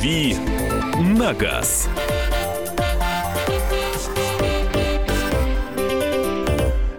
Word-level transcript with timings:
«Дави 0.00 0.34
на 0.98 1.34
газ». 1.34 1.86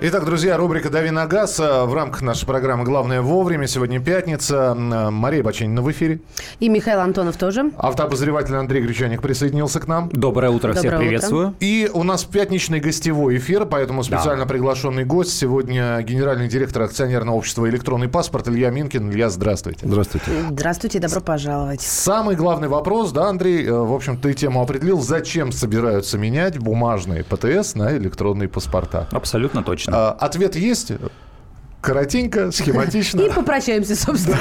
Итак, 0.03 0.25
друзья, 0.25 0.57
рубрика 0.57 0.89
«Дави 0.89 1.11
на 1.11 1.27
газ» 1.27 1.59
э, 1.59 1.83
в 1.83 1.93
рамках 1.93 2.23
нашей 2.23 2.47
программы 2.47 2.85
«Главное 2.85 3.21
вовремя». 3.21 3.67
Сегодня 3.67 3.99
пятница. 3.99 4.75
Э, 4.75 5.11
Мария 5.11 5.43
Баченина 5.43 5.83
в 5.83 5.91
эфире. 5.91 6.21
И 6.59 6.69
Михаил 6.69 7.01
Антонов 7.01 7.37
тоже. 7.37 7.71
Автообозреватель 7.77 8.55
Андрей 8.55 8.81
Гречаник 8.81 9.21
присоединился 9.21 9.79
к 9.79 9.87
нам. 9.87 10.09
Доброе 10.11 10.49
утро, 10.49 10.69
Доброе 10.69 10.79
всех 10.79 10.93
утро. 10.93 10.99
приветствую. 11.01 11.55
И 11.59 11.87
у 11.93 12.01
нас 12.01 12.23
пятничный 12.23 12.79
гостевой 12.79 13.37
эфир, 13.37 13.67
поэтому 13.67 14.01
специально 14.01 14.47
приглашенный 14.47 15.05
гость. 15.05 15.37
Сегодня 15.37 16.01
генеральный 16.01 16.47
директор 16.47 16.81
акционерного 16.81 17.35
общества 17.35 17.69
«Электронный 17.69 18.07
паспорт» 18.09 18.47
Илья 18.47 18.71
Минкин. 18.71 19.11
Илья, 19.11 19.29
здравствуйте. 19.29 19.85
Здравствуйте. 19.85 20.31
Здравствуйте, 20.49 20.97
добро 20.97 21.21
пожаловать. 21.21 21.81
Самый 21.81 22.35
главный 22.35 22.69
вопрос, 22.69 23.11
да, 23.11 23.27
Андрей, 23.29 23.67
э, 23.67 23.71
в 23.71 23.93
общем, 23.93 24.17
ты 24.17 24.33
тему 24.33 24.63
определил. 24.63 24.99
Зачем 24.99 25.51
собираются 25.51 26.17
менять 26.17 26.57
бумажные 26.57 27.23
ПТС 27.23 27.75
на 27.75 27.95
электронные 27.95 28.49
паспорта? 28.49 29.07
Абсолютно 29.11 29.61
точно. 29.61 29.90
А, 29.91 30.11
Ответ 30.19 30.55
есть? 30.55 30.91
Коротенько, 31.81 32.51
схематично. 32.51 33.21
И 33.21 33.31
попрощаемся, 33.31 33.95
собственно. 33.95 34.37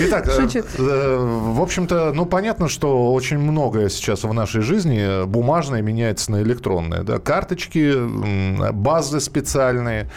Итак, 0.00 0.26
э, 0.26 0.40
Шучу. 0.40 0.64
э, 0.78 1.16
в 1.16 1.62
общем-то, 1.62 2.12
ну 2.12 2.26
понятно, 2.26 2.68
что 2.68 3.12
очень 3.12 3.38
многое 3.38 3.88
сейчас 3.88 4.24
в 4.24 4.32
нашей 4.32 4.60
жизни 4.62 5.24
бумажное 5.24 5.82
меняется 5.82 6.32
на 6.32 6.42
электронное. 6.42 7.04
Да? 7.04 7.18
Карточки, 7.18 7.94
базы 8.72 9.20
специальные. 9.20 10.10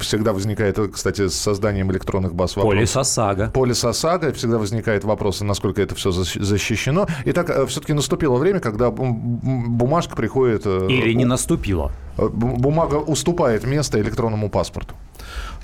Всегда 0.00 0.32
возникает, 0.32 0.78
э, 0.78 0.88
кстати, 0.88 1.28
с 1.28 1.34
созданием 1.34 1.90
электронных 1.90 2.34
баз 2.34 2.56
вопрос. 2.56 2.74
Полис 2.74 2.96
ОСАГО. 2.96 3.50
Полис 3.52 3.84
ОСАГО, 3.84 4.32
всегда 4.32 4.58
возникает 4.58 5.04
вопрос, 5.04 5.40
насколько 5.40 5.82
это 5.82 5.94
все 5.94 6.12
защищено. 6.12 7.06
Итак, 7.24 7.50
все-таки 7.68 7.92
наступило 7.92 8.36
время, 8.38 8.60
когда 8.60 8.90
бум- 8.90 9.38
бум- 9.42 9.76
бумажка 9.78 10.14
приходит... 10.16 10.62
э, 10.66 10.86
Или 10.88 11.12
не 11.14 11.24
наступило. 11.24 11.90
э, 12.18 12.22
бу- 12.28 12.56
Бумага 12.56 12.96
уступает 12.96 13.64
место 13.66 14.00
электронному 14.00 14.48
паспорту. 14.48 14.94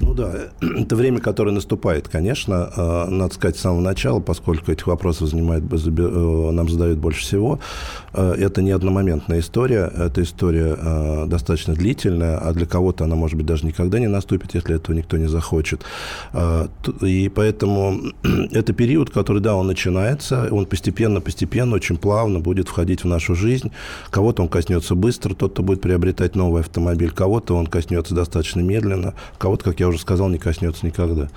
Ну 0.01 0.15
да, 0.15 0.33
это 0.61 0.95
время, 0.95 1.19
которое 1.21 1.51
наступает, 1.51 2.09
конечно. 2.09 2.71
Э, 2.77 3.07
Надо 3.11 3.35
сказать 3.35 3.57
с 3.57 3.61
самого 3.61 3.81
начала, 3.81 4.21
поскольку 4.21 4.71
этих 4.71 4.87
вопросов 4.87 5.29
занимает, 5.29 5.65
заби- 5.65 6.05
э, 6.09 6.51
нам 6.53 6.69
задают 6.69 6.99
больше 6.99 7.23
всего. 7.23 7.59
Э, 8.13 8.35
Это 8.39 8.63
не 8.63 8.71
одномоментная 8.71 9.41
история. 9.41 9.91
Это 9.97 10.23
история 10.23 10.77
э, 10.81 11.27
достаточно 11.27 11.75
длительная, 11.75 12.39
а 12.39 12.53
для 12.53 12.67
кого-то 12.67 13.05
она, 13.05 13.17
может 13.17 13.37
быть, 13.37 13.47
даже 13.47 13.67
никогда 13.67 13.99
не 13.99 14.07
наступит, 14.07 14.55
если 14.55 14.77
этого 14.77 14.95
никто 14.95 15.17
не 15.17 15.27
захочет. 15.27 15.83
Э, 16.33 16.69
т- 16.85 17.07
И 17.09 17.29
поэтому 17.29 18.01
это 18.53 18.73
период, 18.73 19.11
который, 19.11 19.43
да, 19.43 19.57
он 19.57 19.67
начинается, 19.67 20.49
он 20.53 20.67
постепенно-постепенно, 20.67 21.75
очень 21.75 21.97
плавно 21.97 22.39
будет 22.39 22.69
входить 22.69 23.03
в 23.03 23.07
нашу 23.09 23.35
жизнь. 23.35 23.73
Кого-то 24.11 24.43
он 24.43 24.49
коснется 24.49 24.95
быстро, 24.95 25.35
тот, 25.35 25.53
кто 25.55 25.63
будет 25.65 25.81
приобретать 25.81 26.37
новый 26.37 26.61
автомобиль, 26.63 27.11
кого-то 27.11 27.57
он 27.57 27.67
коснется 27.67 28.15
достаточно 28.15 28.61
медленно, 28.61 29.15
кого-то, 29.39 29.65
как 29.65 29.81
я 29.81 29.88
уже 29.89 29.99
сказал, 29.99 30.29
не 30.29 30.39
коснется 30.39 30.87
никогда. 30.87 31.29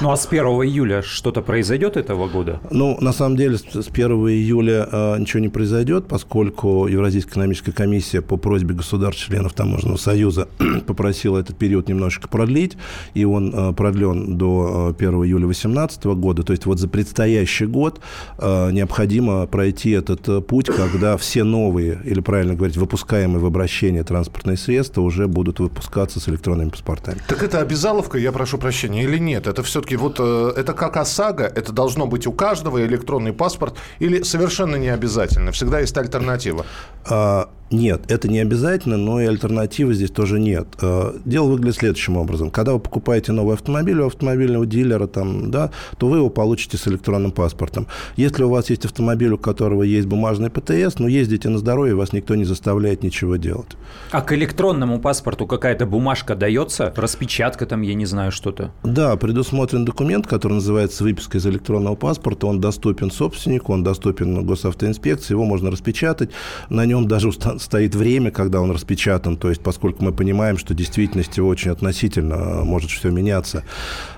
Ну 0.00 0.10
а 0.10 0.16
с 0.16 0.26
1 0.26 0.44
июля 0.44 1.02
что-то 1.02 1.42
произойдет 1.42 1.96
этого 1.96 2.28
года? 2.28 2.60
Ну, 2.70 2.98
на 3.00 3.12
самом 3.12 3.36
деле, 3.36 3.56
с 3.56 3.64
с 3.86 3.88
1 3.88 4.10
июля 4.28 4.88
э, 4.90 5.18
ничего 5.18 5.40
не 5.40 5.48
произойдет, 5.48 6.06
поскольку 6.06 6.86
Евразийская 6.86 7.32
экономическая 7.32 7.72
комиссия 7.72 8.20
по 8.20 8.36
просьбе 8.36 8.74
государств-членов 8.74 9.52
Таможенного 9.54 9.96
союза 9.96 10.48
попросила 10.86 11.38
этот 11.38 11.56
период 11.56 11.88
немножечко 11.88 12.28
продлить, 12.28 12.76
и 13.14 13.24
он 13.24 13.52
э, 13.54 13.72
продлен 13.72 14.36
до 14.36 14.94
э, 14.98 15.02
1 15.02 15.14
июля 15.24 15.46
2018 15.46 16.04
года. 16.04 16.42
То 16.42 16.52
есть 16.52 16.66
вот 16.66 16.78
за 16.78 16.88
предстоящий 16.88 17.66
год 17.66 18.00
э, 18.38 18.70
необходимо 18.72 19.46
пройти 19.46 19.90
этот 19.90 20.28
э, 20.28 20.40
путь, 20.40 20.66
когда 20.66 21.16
все 21.16 21.44
новые, 21.44 22.00
или 22.04 22.20
правильно 22.20 22.54
говорить, 22.54 22.76
выпускаемые 22.76 23.38
в 23.38 23.46
обращение 23.46 24.04
транспортные 24.04 24.56
средства 24.56 25.00
уже 25.00 25.26
будут 25.26 25.60
выпускаться 25.60 26.20
с 26.20 26.28
электронными 26.28 26.70
паспортами. 26.70 27.18
Так 27.28 27.42
это 27.42 27.60
обязаловка, 27.60 28.18
я 28.18 28.32
прошу 28.32 28.58
прощения, 28.58 29.04
или 29.04 29.18
нет? 29.18 29.46
Это 29.46 29.62
все-таки 29.86 29.96
вот 29.96 30.16
э, 30.18 30.52
это 30.56 30.72
как 30.72 30.96
ОСАГО, 30.96 31.44
это 31.44 31.72
должно 31.72 32.06
быть 32.06 32.26
у 32.26 32.32
каждого 32.32 32.84
электронный 32.84 33.32
паспорт 33.32 33.76
или 34.00 34.22
совершенно 34.22 34.76
не 34.76 34.88
обязательно? 34.88 35.52
Всегда 35.52 35.80
есть 35.80 35.96
альтернатива. 35.96 36.66
А, 37.08 37.48
Нет, 37.70 38.02
это 38.08 38.28
не 38.28 38.38
обязательно, 38.38 38.96
но 38.96 39.20
и 39.20 39.26
альтернативы 39.26 39.94
здесь 39.94 40.10
тоже 40.10 40.38
нет. 40.38 40.68
А, 40.80 41.16
Дело 41.24 41.48
выглядит 41.48 41.76
следующим 41.76 42.16
образом. 42.16 42.50
Когда 42.50 42.72
вы 42.72 42.78
покупаете 42.80 43.32
новый 43.32 43.54
автомобиль 43.54 43.98
у 44.00 44.06
автомобильного 44.06 44.66
дилера, 44.66 45.06
там, 45.06 45.50
да, 45.50 45.70
то 45.98 46.08
вы 46.08 46.18
его 46.18 46.30
получите 46.30 46.76
с 46.76 46.86
электронным 46.86 47.32
паспортом. 47.32 47.88
Если 48.16 48.44
у 48.44 48.50
вас 48.50 48.70
есть 48.70 48.84
автомобиль, 48.84 49.32
у 49.32 49.38
которого 49.38 49.82
есть 49.82 50.06
бумажный 50.06 50.48
ПТС, 50.50 50.98
ну, 50.98 51.08
ездите 51.08 51.48
на 51.48 51.58
здоровье, 51.58 51.94
вас 51.96 52.12
никто 52.12 52.34
не 52.36 52.44
заставляет 52.44 53.02
ничего 53.02 53.36
делать. 53.36 53.76
А 54.12 54.20
к 54.22 54.32
электронному 54.32 55.00
паспорту 55.00 55.46
какая-то 55.46 55.86
бумажка 55.86 56.36
дается? 56.36 56.92
Распечатка 56.96 57.66
там, 57.66 57.82
я 57.82 57.94
не 57.94 58.06
знаю, 58.06 58.30
что-то. 58.30 58.70
Да, 58.84 59.16
предусмотрен 59.16 59.84
документ, 59.84 60.26
который 60.26 60.54
называется 60.54 61.02
выписка 61.02 61.38
из 61.38 61.46
электронного 61.46 61.96
паспорта. 61.96 62.46
Он 62.46 62.60
доступен 62.60 63.10
собственнику, 63.10 63.72
он 63.72 63.82
доступен 63.82 64.46
госавтоинспекции, 64.46 65.34
его 65.34 65.44
можно 65.44 65.70
распечатать. 65.70 66.30
На 66.70 66.86
нем 66.86 67.08
даже 67.08 67.28
уста- 67.28 67.55
стоит 67.58 67.94
время, 67.94 68.30
когда 68.30 68.60
он 68.60 68.70
распечатан. 68.70 69.36
То 69.36 69.48
есть, 69.48 69.62
поскольку 69.62 70.04
мы 70.04 70.12
понимаем, 70.12 70.58
что 70.58 70.74
в 70.74 70.76
действительности 70.76 71.40
очень 71.40 71.70
относительно 71.70 72.34
э, 72.34 72.64
может 72.64 72.90
все 72.90 73.10
меняться. 73.10 73.64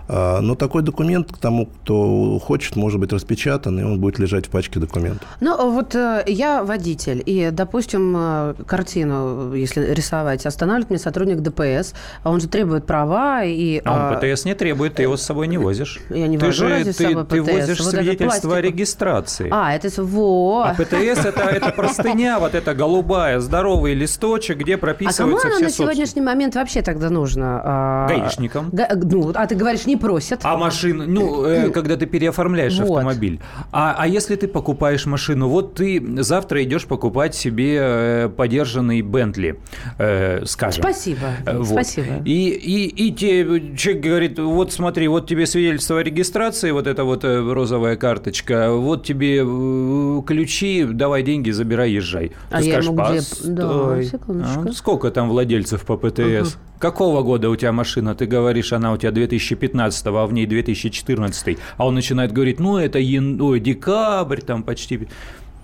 А, 0.08 0.41
Но 0.41 0.54
такой 0.54 0.82
документ 0.82 1.30
к 1.32 1.38
тому, 1.38 1.66
кто 1.66 2.38
хочет, 2.38 2.76
может 2.76 2.98
быть 2.98 3.12
распечатан, 3.12 3.78
и 3.78 3.82
он 3.82 4.00
будет 4.00 4.19
лежать 4.19 4.46
в 4.46 4.50
пачке 4.50 4.80
документов. 4.80 5.28
Ну, 5.41 5.70
вот 5.70 5.94
э, 5.94 6.24
я 6.26 6.62
водитель, 6.62 7.22
и, 7.24 7.50
допустим, 7.52 8.14
э, 8.16 8.54
картину, 8.66 9.52
если 9.52 9.92
рисовать, 9.92 10.47
останавливает 10.47 10.91
мне 10.91 10.98
сотрудник 10.98 11.41
ДПС, 11.41 11.94
а 12.22 12.30
он 12.30 12.41
же 12.41 12.48
требует 12.48 12.86
права, 12.86 13.44
и... 13.44 13.80
А 13.84 13.92
он 13.92 14.16
а, 14.16 14.34
ПТС 14.34 14.44
не 14.44 14.54
требует, 14.54 14.94
ты 14.94 15.02
его 15.02 15.16
с 15.16 15.22
собой 15.22 15.47
не 15.48 15.58
возишь. 15.58 16.00
Я 16.10 16.26
не 16.26 16.38
ты 16.38 16.52
же, 16.52 16.68
разве 16.68 16.92
с 16.92 16.97
ты, 16.97 17.08
собой 17.08 17.24
ты 17.26 17.42
ПТС? 17.42 17.52
возишь 17.52 17.80
Вот 17.80 17.91
свидетельство 17.91 18.56
о 18.56 18.60
регистрации. 18.60 19.48
А, 19.50 19.74
это... 19.74 19.88
Во! 20.02 20.62
А 20.62 20.74
ПТС 20.74 21.24
это, 21.24 21.42
это 21.42 21.70
простыня, 21.70 22.38
вот 22.38 22.54
эта 22.54 22.74
голубая, 22.74 23.41
здоровый 23.41 23.94
листочек, 23.94 24.58
где 24.58 24.74
А 24.74 24.78
кому 24.78 24.92
прописываются 24.92 25.48
она 25.48 25.56
все 25.56 25.64
на 25.64 25.70
сегодняшний 25.70 26.22
момент 26.22 26.54
вообще 26.54 26.82
тогда 26.82 27.10
нужно? 27.10 27.60
А, 27.64 28.08
Гаишникам. 28.08 28.70
га- 28.72 28.88
ну, 28.94 29.32
а 29.34 29.47
ты 29.47 29.54
говоришь, 29.54 29.86
не 29.86 29.97
просят. 29.98 30.41
А 30.42 30.56
машина, 30.56 31.04
ну, 31.06 31.44
э, 31.44 31.70
когда 31.70 31.97
ты 31.97 32.06
переоформляешь 32.06 32.78
Вот. 32.78 32.98
автомобиль. 32.98 33.41
А, 33.72 33.94
а 33.98 34.06
если 34.06 34.36
ты 34.36 34.48
покупаешь 34.48 35.06
машину, 35.06 35.48
вот 35.48 35.75
ты 35.75 36.03
завтра 36.22 36.62
идешь 36.64 36.86
покупать 36.86 37.34
себе 37.34 37.76
э, 37.81 38.28
подержанный 38.34 39.03
Бентли, 39.03 39.59
э, 39.98 40.44
скажем. 40.47 40.82
Спасибо. 40.82 41.19
Э, 41.47 41.59
вот. 41.59 41.66
Спасибо. 41.69 42.22
И, 42.25 42.48
и, 42.50 43.09
и 43.09 43.12
тебе 43.12 43.76
человек 43.76 44.03
говорит, 44.04 44.38
вот 44.38 44.72
смотри, 44.72 45.09
вот 45.09 45.26
тебе 45.28 45.47
свидетельство 45.47 45.98
о 45.98 46.03
регистрации, 46.03 46.70
вот 46.70 46.86
эта 46.86 47.04
вот 47.04 47.25
э, 47.25 47.53
розовая 47.53 47.97
карточка, 47.97 48.72
вот 48.72 49.04
тебе 49.04 49.42
э, 49.44 50.22
ключи, 50.26 50.84
давай 50.84 51.22
деньги, 51.22 51.50
забирай, 51.50 51.91
езжай. 51.92 52.28
Ты 52.28 52.34
А 52.50 52.60
я 52.60 52.72
скажешь, 52.72 52.91
ему 52.91 53.04
где- 53.04 53.19
«Постой, 53.19 53.54
Да, 53.54 54.03
секундочку. 54.03 54.69
а 54.69 54.72
сколько 54.72 55.10
там 55.10 55.28
владельцев 55.28 55.82
по 55.84 55.97
ПТС? 55.97 56.56
Какого 56.78 57.22
года 57.22 57.50
у 57.50 57.56
тебя 57.56 57.72
машина? 57.72 58.15
Ты 58.15 58.26
говоришь, 58.26 58.72
она 58.72 58.92
у 58.92 58.97
тебя 58.97 59.10
2015, 59.10 59.88
а 59.91 60.26
в 60.26 60.32
ней 60.32 60.47
2014. 60.47 61.59
А 61.76 61.87
он 61.87 61.94
начинает 61.94 62.32
говорить, 62.32 62.60
ну, 62.60 62.78
это 62.78 62.99
ян... 62.99 63.41
Ой, 63.41 63.60
декабрь, 63.60 64.41
там 64.41 64.62
почти... 64.62 65.09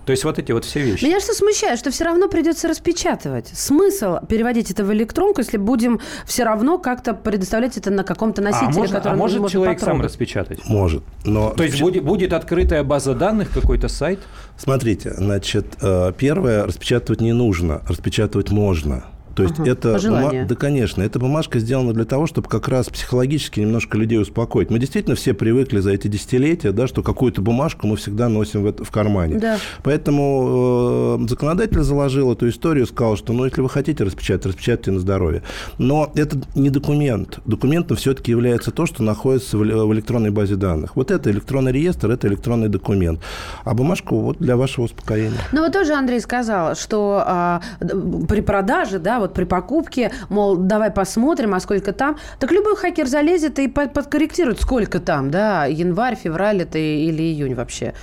То 0.07 0.11
есть 0.11 0.25
вот 0.25 0.39
эти 0.39 0.53
вот 0.53 0.65
все 0.65 0.83
вещи. 0.83 1.05
Меня 1.05 1.19
что 1.19 1.33
смущает, 1.33 1.79
что 1.79 1.91
все 1.91 2.05
равно 2.05 2.29
придется 2.29 2.69
распечатывать. 2.69 3.49
Смысл 3.49 4.19
переводить 4.29 4.71
это 4.71 4.85
в 4.85 4.93
электронку, 4.93 5.41
если 5.41 5.57
будем 5.57 6.01
все 6.27 6.45
равно 6.45 6.79
как-то 6.79 7.15
предоставлять 7.15 7.79
это 7.79 7.91
на 7.91 8.05
каком-то 8.05 8.43
а 8.43 8.45
носителе, 8.45 8.73
можно, 8.73 8.97
который 8.99 9.15
а 9.15 9.17
может 9.17 9.41
можно 9.41 9.53
человек 9.53 9.79
сам 9.79 9.87
потрогать? 9.87 10.11
распечатать? 10.11 10.69
Может. 10.69 11.05
Но 11.25 11.51
То 11.51 11.65
есть 11.65 11.81
будет, 11.81 12.05
будет 12.05 12.35
открытая 12.35 12.85
база 12.85 13.15
данных, 13.15 13.51
какой-то 13.51 13.89
сайт? 13.89 14.21
Смотрите, 14.59 15.15
значит, 15.15 15.67
э, 15.81 16.13
первое, 16.19 16.67
распечатывать 16.67 17.23
не 17.23 17.33
нужно, 17.33 17.81
распечатывать 17.89 18.51
можно. 18.51 19.05
То 19.35 19.43
есть 19.43 19.59
Ага, 19.59 19.71
это 19.71 19.93
по 19.95 19.99
желанию. 19.99 20.43
бума- 20.45 20.49
да, 20.49 20.55
конечно, 20.55 21.03
эта 21.03 21.19
бумажка 21.19 21.59
сделана 21.59 21.93
для 21.93 22.05
того, 22.05 22.27
чтобы 22.27 22.49
как 22.49 22.69
раз 22.69 22.87
психологически 22.89 23.61
немножко 23.61 23.99
людей 23.99 24.19
успокоить. 24.21 24.71
Мы 24.71 24.79
действительно 24.79 25.17
все 25.17 25.35
привыкли 25.35 25.81
за 25.81 25.91
эти 25.93 26.07
десятилетия, 26.09 26.73
да, 26.73 26.87
что 26.87 27.03
какую-то 27.03 27.43
бумажку 27.43 27.87
мы 27.87 27.97
всегда 27.97 28.29
носим 28.29 28.63
в, 28.63 28.67
это- 28.67 28.85
в 28.85 28.91
кармане. 28.91 29.37
Да. 29.39 29.59
Поэтому 29.83 31.19
э, 31.21 31.29
законодатель 31.29 31.81
заложил 31.83 32.33
эту 32.33 32.49
историю, 32.49 32.87
сказал, 32.87 33.17
что, 33.17 33.33
ну, 33.33 33.45
если 33.45 33.61
вы 33.61 33.69
хотите 33.69 34.05
распечатать, 34.05 34.47
распечатайте 34.47 34.91
на 34.93 35.01
здоровье. 35.01 35.43
Но 35.79 36.11
это 36.15 36.39
не 36.55 36.71
документ. 36.71 37.39
Документом 37.45 37.97
все-таки 37.97 38.31
является 38.31 38.71
то, 38.71 38.87
что 38.87 39.03
находится 39.03 39.57
в, 39.59 39.61
в 39.63 39.93
электронной 39.95 40.31
базе 40.31 40.57
данных. 40.57 40.97
Вот 40.97 41.11
это 41.11 41.31
электронный 41.31 41.73
реестр, 41.73 42.11
это 42.11 42.29
электронный 42.29 42.69
документ. 42.69 43.21
А 43.65 43.75
бумажку 43.75 44.21
вот 44.21 44.39
для 44.39 44.57
вашего 44.57 44.85
успокоения. 44.87 45.39
Ну 45.53 45.63
вот 45.63 45.73
тоже 45.73 45.93
Андрей 45.95 46.21
сказал, 46.21 46.75
что 46.75 47.61
д- 47.81 48.27
при 48.29 48.41
продаже, 48.41 48.99
да, 48.99 49.21
вот 49.25 49.35
при 49.35 49.45
покупке, 49.45 50.13
мол, 50.29 50.57
давай 50.57 50.91
посмотрим, 50.91 51.55
а 51.55 51.61
сколько 51.61 51.93
там. 51.93 52.17
Так 52.39 52.53
любой 52.53 52.77
хакер 52.77 53.07
залезет 53.07 53.59
и 53.59 53.69
под- 53.69 53.93
подкорректирует, 53.93 54.61
сколько 54.61 55.01
там, 55.01 55.31
да, 55.31 55.65
январь, 55.67 56.17
февраль 56.17 56.63
это 56.63 56.79
или 56.79 57.23
июнь 57.23 57.55
вообще. 57.55 57.95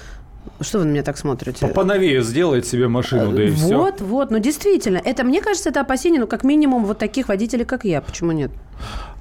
Что 0.62 0.80
вы 0.80 0.86
на 0.86 0.90
меня 0.92 1.04
так 1.04 1.18
смотрите? 1.18 1.68
Поновее 1.68 2.22
сделает 2.22 2.66
себе 2.66 2.88
машину, 2.88 3.32
да 3.34 3.44
и 3.44 3.52
все. 3.52 3.78
Вот, 3.78 4.02
вот, 4.02 4.32
ну 4.32 4.40
действительно, 4.40 5.02
это, 5.04 5.24
мне 5.24 5.42
кажется, 5.42 5.70
это 5.70 5.82
опасение, 5.82 6.22
ну, 6.22 6.28
как 6.28 6.44
минимум, 6.44 6.86
вот 6.86 6.98
таких 6.98 7.28
водителей, 7.30 7.66
как 7.66 7.84
я. 7.84 8.02
Почему 8.02 8.32
нет? 8.32 8.52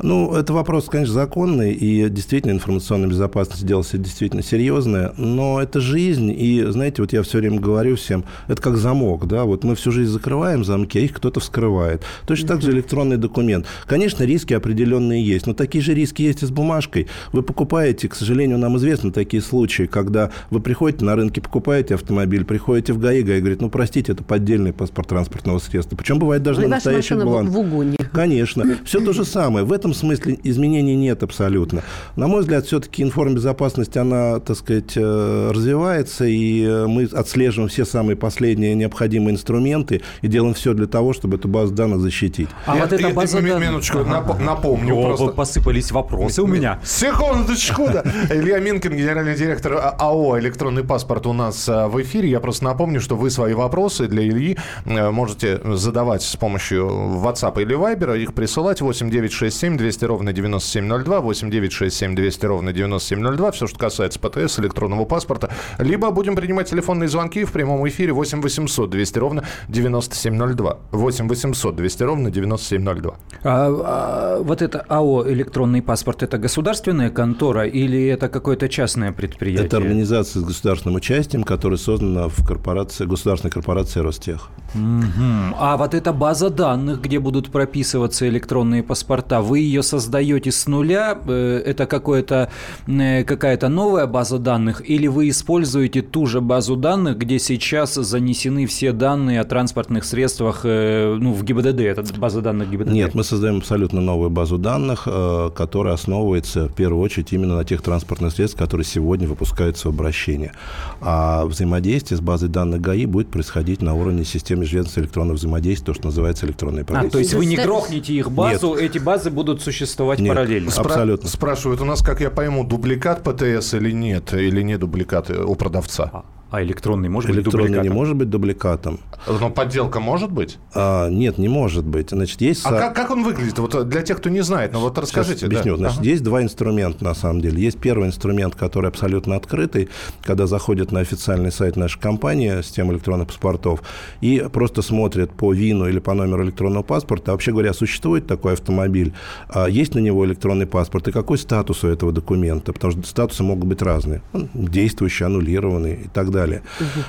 Ну, 0.03 0.35
это 0.35 0.55
вопрос, 0.55 0.87
конечно, 0.87 1.13
законный, 1.13 1.75
и 1.75 2.09
действительно 2.09 2.53
информационная 2.53 3.09
безопасность 3.09 3.67
дело 3.67 3.85
действительно 3.93 4.43
серьезное, 4.43 5.13
но 5.19 5.61
это 5.61 5.81
жизнь, 5.81 6.35
и, 6.35 6.65
знаете, 6.69 7.03
вот 7.03 7.13
я 7.13 7.23
все 7.23 7.39
время 7.39 7.61
говорю 7.61 7.97
всем, 7.97 8.25
это 8.49 8.63
как 8.63 8.79
замок, 8.79 9.27
да, 9.27 9.45
вот 9.45 9.63
мы 9.63 9.75
всю 9.75 9.91
жизнь 9.91 10.11
закрываем 10.11 10.65
замки, 10.65 10.99
а 10.99 11.03
их 11.03 11.13
кто-то 11.13 11.41
вскрывает. 11.41 12.03
Точно 12.27 12.49
так 12.49 12.63
же 12.63 12.71
электронный 12.71 13.19
документ. 13.19 13.67
Конечно, 13.87 14.25
риски 14.25 14.55
определенные 14.55 15.23
есть, 15.23 15.47
но 15.47 15.53
такие 15.53 15.85
же 15.85 15.93
риски 15.93 16.23
есть 16.23 16.43
и 16.43 16.47
с 16.47 16.51
бумажкой. 16.51 17.09
Вы 17.33 17.43
покупаете, 17.43 18.09
к 18.09 18.15
сожалению, 18.15 18.59
нам 18.59 18.79
известны 18.79 19.13
такие 19.13 19.43
случаи, 19.43 19.83
когда 19.83 20.31
вы 20.49 20.61
приходите 20.61 21.05
на 21.05 21.15
рынке, 21.31 21.41
покупаете 21.41 21.95
автомобиль, 21.95 22.45
приходите 22.45 22.93
в 22.93 22.99
ГАИ, 22.99 23.23
ГАИ 23.23 23.39
говорит, 23.41 23.61
ну, 23.61 23.71
простите, 23.71 24.13
это 24.13 24.25
поддельный 24.25 24.73
паспорт 24.73 25.09
транспортного 25.09 25.59
средства. 25.59 25.97
Причем 25.97 26.19
бывает 26.19 26.43
даже 26.43 26.61
Ну, 26.61 26.69
на 26.69 26.77
настоящих 26.77 27.17
машина 27.19 27.51
в- 27.51 27.57
угоне. 27.59 27.97
Конечно. 28.13 28.65
Все 28.85 29.01
то 29.01 29.13
же 29.13 29.25
самое. 29.25 29.65
В 29.65 29.73
этом 29.73 29.95
смысле 29.95 30.39
изменений 30.43 30.97
нет 30.97 31.23
абсолютно. 31.23 31.83
На 32.17 32.27
мой 32.27 32.41
взгляд, 32.41 32.67
все-таки 32.67 33.03
информбезопасность, 33.03 33.97
она, 33.97 34.41
так 34.41 34.57
сказать, 34.57 34.93
э, 34.97 35.51
развивается, 35.55 36.25
и 36.25 36.65
э, 36.65 36.87
мы 36.89 37.05
отслеживаем 37.05 37.69
все 37.69 37.85
самые 37.85 38.17
последние 38.17 38.75
необходимые 38.75 39.35
инструменты 39.35 40.03
и 40.23 40.27
делаем 40.29 40.55
все 40.55 40.75
для 40.75 40.87
того, 40.87 41.13
чтобы 41.13 41.37
эту 41.37 41.47
базу 41.49 41.73
данных 41.75 42.01
защитить. 42.01 42.49
А 42.67 42.75
Я- 42.77 42.83
вот 42.83 42.93
эта 42.93 43.09
я- 43.09 43.15
база 43.15 43.41
данных- 43.41 43.61
Минуточку, 43.61 43.99
нап- 43.99 44.43
напомню 44.43 44.95
О, 44.97 45.07
просто. 45.09 45.27
посыпались 45.29 45.93
вопросы 45.93 46.43
у 46.43 46.47
меня. 46.47 46.81
Секундочку, 46.85 47.89
да. 47.93 48.03
Илья 48.31 48.59
Минкин, 48.59 48.97
генеральный 48.97 49.37
директор 49.37 49.75
А- 49.75 49.95
АО 49.99 50.39
«Электронный 50.41 50.83
паспорт» 50.85 51.20
у 51.27 51.33
нас 51.33 51.69
а, 51.69 51.89
в 51.89 52.01
эфире. 52.03 52.29
Я 52.31 52.41
просто 52.41 52.65
напомню, 52.65 53.01
что 53.01 53.17
вы 53.17 53.31
свои 53.31 53.55
вопросы 53.55 54.07
для 54.07 54.23
Ильи 54.23 54.59
э, 54.85 55.11
можете 55.11 55.61
задавать 55.65 56.23
с 56.23 56.37
помощью 56.37 56.87
WhatsApp 56.89 57.61
или 57.63 57.77
Viber. 57.77 58.19
Их 58.19 58.35
присылать 58.35 58.81
8967 58.81 59.77
200 59.77 60.05
ровно 60.05 60.33
9702, 60.33 61.21
8967 61.21 62.15
200 62.15 62.47
ровно 62.47 62.73
9702. 62.73 63.51
Все, 63.53 63.67
что 63.67 63.79
касается 63.79 64.19
ПТС, 64.19 64.59
электронного 64.59 65.05
паспорта. 65.05 65.51
Либо 65.79 66.11
будем 66.11 66.37
принимать 66.37 66.69
телефонные 66.71 67.09
звонки 67.09 67.45
в 67.45 67.53
прямом 67.53 67.87
эфире 67.89 68.13
8 68.13 68.41
800 68.41 68.91
200 68.91 69.19
ровно 69.19 69.45
9702. 69.69 70.79
8 70.91 71.29
800 71.29 71.77
200 71.77 72.03
ровно 72.03 72.31
9702. 72.31 73.15
А, 73.43 73.69
а, 73.69 74.43
вот 74.43 74.63
это 74.63 74.85
АО 74.89 75.31
«Электронный 75.31 75.83
паспорт»– 75.83 76.23
это 76.25 76.39
государственная 76.39 77.11
контора 77.11 77.67
или 77.67 78.07
это 78.07 78.29
какое-то 78.29 78.69
частное 78.69 79.13
предприятие? 79.13 79.67
Это 79.67 79.77
организация 79.77 80.41
с 80.41 80.45
государственным 80.45 80.97
участием, 80.97 81.10
которая 81.45 81.79
создана 81.79 82.29
в 82.29 82.47
корпорации, 82.47 83.05
государственной 83.05 83.51
корпорации 83.51 84.01
Ростех. 84.01 84.49
Мгм. 84.75 85.55
А 85.59 85.77
вот 85.77 85.95
эта 85.95 86.13
база 86.13 86.51
данных, 86.51 87.01
где 87.03 87.19
будут 87.19 87.51
прописываться 87.51 88.29
электронные 88.29 88.83
паспорта, 88.85 89.41
вы 89.41 89.59
ее 89.59 89.83
создаете 89.83 90.53
с 90.53 90.69
нуля? 90.69 91.19
Э, 91.27 91.63
Это 91.67 91.87
какое-то, 91.87 92.51
э, 92.87 93.25
какая-то 93.25 93.69
новая 93.69 94.07
база 94.07 94.39
данных? 94.39 94.89
Или 94.89 95.09
вы 95.09 95.29
используете 95.31 96.03
ту 96.03 96.27
же 96.27 96.41
базу 96.41 96.77
данных, 96.77 97.19
где 97.19 97.41
сейчас 97.41 97.95
занесены 97.95 98.67
все 98.67 98.93
данные 98.93 99.41
о 99.41 99.45
транспортных 99.45 100.05
средствах 100.05 100.61
э, 100.63 101.17
ну, 101.21 101.33
в 101.33 101.43
ГИБДД? 101.43 101.81
Это 101.81 102.05
база 102.21 102.41
данных 102.41 102.71
ГИБДД? 102.71 102.93
Нет, 102.93 103.15
мы 103.15 103.25
создаем 103.25 103.57
абсолютно 103.57 104.01
новую 104.01 104.31
базу 104.31 104.59
данных, 104.59 105.09
которая 105.57 105.95
основывается 105.95 106.69
в 106.69 106.73
первую 106.75 107.03
очередь 107.03 107.33
именно 107.33 107.57
на 107.57 107.65
тех 107.65 107.83
транспортных 107.83 108.33
средствах, 108.33 108.65
которые 108.65 108.85
сегодня 108.85 109.27
выпускаются 109.27 109.89
в 109.89 109.91
обращение. 109.91 110.53
А 111.03 111.47
взаимодействие 111.47 112.19
с 112.19 112.21
базой 112.21 112.49
данных 112.51 112.81
ГАИ 112.81 113.07
будет 113.07 113.31
происходить 113.31 113.81
на 113.81 113.95
уровне 113.95 114.25
системы 114.25 114.63
межведомственного 114.63 115.07
электронного 115.07 115.37
взаимодействия, 115.37 115.87
то, 115.87 115.95
что 115.95 116.05
называется 116.07 116.47
электронной 116.47 116.83
А, 116.83 116.85
правительство. 116.85 117.13
то 117.13 117.19
есть 117.21 117.35
вы 117.35 117.47
не 117.47 117.57
грохнете 117.57 118.13
их 118.15 118.31
базу, 118.31 118.75
эти 118.75 118.99
базы 118.99 119.31
будут 119.31 119.63
существовать 119.63 120.19
Нет. 120.19 120.29
параллельно? 120.35 120.69
Спра- 120.71 120.83
Абсолютно. 120.87 121.29
Спрашивают 121.29 121.81
у 121.81 121.85
нас, 121.85 122.03
как 122.03 122.21
я 122.21 122.31
пойму, 122.31 122.65
дубликат 122.65 123.23
ПТС 123.23 123.75
или 123.75 123.91
нет, 123.93 124.35
или 124.35 124.61
не 124.63 124.77
дубликат 124.77 125.31
у 125.31 125.55
продавца. 125.55 126.23
А, 126.51 126.57
а 126.59 126.63
электронный 126.63 127.09
может 127.09 127.31
быть 127.31 127.39
Электронный 127.39 127.69
не 127.69 127.75
дубликатом? 127.75 127.97
может 127.97 128.17
быть 128.17 128.31
дубликатом. 128.31 129.01
Но 129.27 129.51
подделка 129.51 130.01
может 130.01 130.31
быть? 130.33 130.59
А, 130.75 131.09
нет, 131.09 131.39
не 131.39 131.49
может 131.49 131.85
быть. 131.85 132.11
Значит, 132.11 132.41
есть... 132.41 132.63
А 132.65 132.71
как, 132.71 132.95
как 132.95 133.11
он 133.11 133.23
выглядит? 133.25 133.59
Вот 133.59 133.89
для 133.89 134.03
тех, 134.03 134.19
кто 134.19 134.29
не 134.29 134.41
знает, 134.43 134.73
ну 134.73 134.81
вот 134.81 134.95
Сейчас 134.95 135.05
расскажите. 135.05 135.47
объясню. 135.47 135.73
да. 135.73 135.79
Значит, 135.79 135.99
Ага. 136.01 136.09
есть 136.09 136.23
два 136.23 136.43
инструмента 136.43 137.05
на 137.05 137.15
самом 137.15 137.41
деле. 137.41 137.63
Есть 137.63 137.79
первый 137.79 138.09
инструмент, 138.09 138.55
который 138.55 138.89
абсолютно 138.89 139.37
открытый, 139.37 139.89
когда 140.23 140.47
заходят 140.47 140.93
на 140.93 141.01
официальный 141.01 141.53
сайт 141.53 141.77
нашей 141.77 142.01
компании, 142.01 142.63
системы 142.63 142.95
электронных 142.95 143.29
паспортов, 143.29 143.83
и 144.21 144.45
просто 144.53 144.83
смотрят 144.83 145.33
по 145.33 145.53
ВИНу 145.53 145.89
или 145.89 145.99
по 145.99 146.15
номеру 146.15 146.45
электронного 146.45 146.83
паспорта. 146.83 147.33
Вообще 147.33 147.53
говоря, 147.53 147.73
существует 147.73 148.27
такой 148.27 148.55
автомобиль, 148.55 149.13
а 149.49 149.67
есть 149.69 149.95
на 149.95 150.01
него 150.01 150.25
электронный 150.27 150.67
паспорт, 150.67 151.09
и 151.09 151.13
какой 151.13 151.39
статус 151.39 151.85
у 151.85 151.89
этого 151.89 152.13
документа? 152.13 152.73
Потому 152.73 152.93
что 152.93 153.03
статусы 153.07 153.43
могут 153.43 153.67
быть 153.67 153.83
разные. 153.83 154.23
Он 154.33 154.49
Действующий, 154.55 155.25
аннулированный 155.25 155.95
и 156.05 156.09
так 156.09 156.31
далее. 156.31 156.40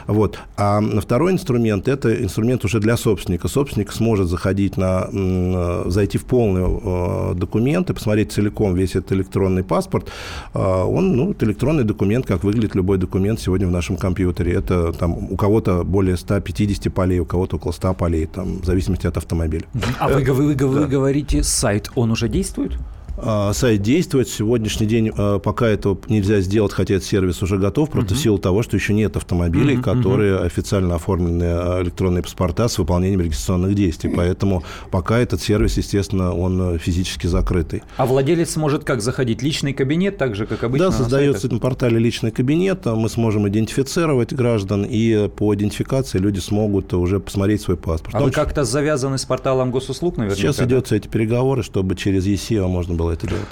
Вот. 0.07 0.39
А 0.57 0.81
второй 1.01 1.31
инструмент– 1.31 1.87
это 1.89 2.23
инструмент 2.23 2.65
уже 2.65 2.79
для 2.79 2.97
собственника. 2.97 3.47
Собственник 3.47 3.91
сможет 3.91 4.27
заходить 4.27 4.77
на, 4.77 5.07
э, 5.11 5.83
зайти 5.87 6.17
в 6.17 6.25
полный 6.25 6.63
э, 6.63 7.33
документ 7.35 7.89
и 7.89 7.93
посмотреть 7.93 8.31
целиком 8.31 8.75
весь 8.75 8.95
этот 8.95 9.11
электронный 9.13 9.63
паспорт. 9.63 10.09
А, 10.53 10.85
Он, 10.85 11.15
ну, 11.15 11.31
это 11.31 11.45
электронный 11.45 11.83
документ, 11.83 12.25
как 12.25 12.43
выглядит 12.43 12.75
любой 12.75 12.97
документ 12.97 13.39
сегодня 13.39 13.67
в 13.67 13.71
нашем 13.71 13.97
компьютере. 13.97 14.53
Это 14.53 14.91
там 14.93 15.13
у 15.31 15.35
кого-то 15.37 15.83
более 15.83 16.17
150 16.17 16.93
полей, 16.93 17.19
у 17.19 17.25
кого-то 17.25 17.57
около 17.57 17.71
100 17.71 17.93
полей, 17.93 18.25
там, 18.25 18.59
в 18.61 18.65
зависимости 18.65 19.07
от 19.07 19.17
автомобиля. 19.17 19.65
А 19.99 20.07
вы, 20.09 20.23
вы- 20.23 20.55
вы- 20.55 20.67
вы 20.67 20.87
говорите, 20.87 21.43
сайт, 21.43 21.89
он 21.95 22.11
уже 22.11 22.27
действует? 22.29 22.73
А, 23.17 23.53
Сайт 23.53 23.81
действует. 23.81 24.29
Сегодняшний 24.29 24.87
день 24.87 25.11
а, 25.15 25.39
пока 25.39 25.67
этого 25.67 25.97
нельзя 26.07 26.39
сделать, 26.41 26.73
хотя 26.73 26.95
этот 26.95 27.07
сервис 27.07 27.41
уже 27.43 27.57
готов, 27.57 27.89
просто 27.89 28.15
в 28.15 28.17
силу 28.17 28.37
того, 28.37 28.63
что 28.63 28.77
еще 28.77 28.93
нет 28.93 29.15
автомобилей, 29.15 29.75
Мгм, 29.75 29.83
которые 29.83 30.39
официально 30.39 30.95
оформлены 30.95 31.43
а, 31.43 31.83
электронные 31.83 32.23
паспорта 32.23 32.67
с 32.67 32.77
выполнением 32.77 33.21
регистрационных 33.21 33.75
действий. 33.75 34.11
Поэтому 34.15 34.63
пока 34.89 35.19
этот 35.19 35.41
сервис, 35.41 35.77
естественно, 35.77 36.33
он 36.33 36.79
физически 36.79 37.27
закрытый. 37.27 37.83
А 37.97 38.05
владелец 38.05 38.55
может 38.55 38.83
как 38.83 39.01
заходить? 39.01 39.41
Личный 39.41 39.73
кабинет, 39.73 40.17
так 40.17 40.35
же, 40.35 40.45
как 40.45 40.63
обычно 40.63 40.89
да, 40.89 40.95
создается 40.95 41.51
на 41.51 41.59
портале 41.59 41.97
личный 41.99 42.31
кабинет, 42.31 42.85
мы 42.85 43.09
сможем 43.09 43.47
идентифицировать 43.47 44.33
граждан, 44.33 44.85
и 44.87 45.27
по 45.29 45.53
идентификации 45.53 46.17
люди 46.17 46.39
смогут 46.39 46.93
уже 46.93 47.19
посмотреть 47.19 47.61
свой 47.61 47.77
паспорт. 47.77 48.15
А 48.15 48.19
том 48.19 48.27
вы 48.27 48.31
как-то 48.31 48.63
завязаны 48.63 49.17
с 49.17 49.25
порталом 49.25 49.71
госуслуг, 49.71 50.17
наверняка? 50.17 50.41
Сейчас 50.41 50.57
да? 50.57 50.65
идется 50.65 50.95
эти 50.95 51.07
переговоры, 51.07 51.63
чтобы 51.63 51.95
через 51.95 52.25
ЕСИО 52.25 52.67
можно 52.67 52.93
было 52.93 53.00
это 53.09 53.27
делать. 53.27 53.47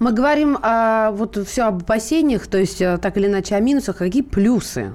Мы 0.00 0.12
говорим 0.12 0.58
о, 0.60 1.12
вот 1.12 1.38
все 1.46 1.62
об 1.62 1.82
опасениях, 1.82 2.46
то 2.46 2.58
есть 2.58 2.82
э, 2.82 2.98
так 2.98 3.16
или 3.16 3.26
иначе 3.26 3.54
о 3.54 3.60
минусах. 3.60 3.98
Какие 3.98 4.22
плюсы? 4.22 4.94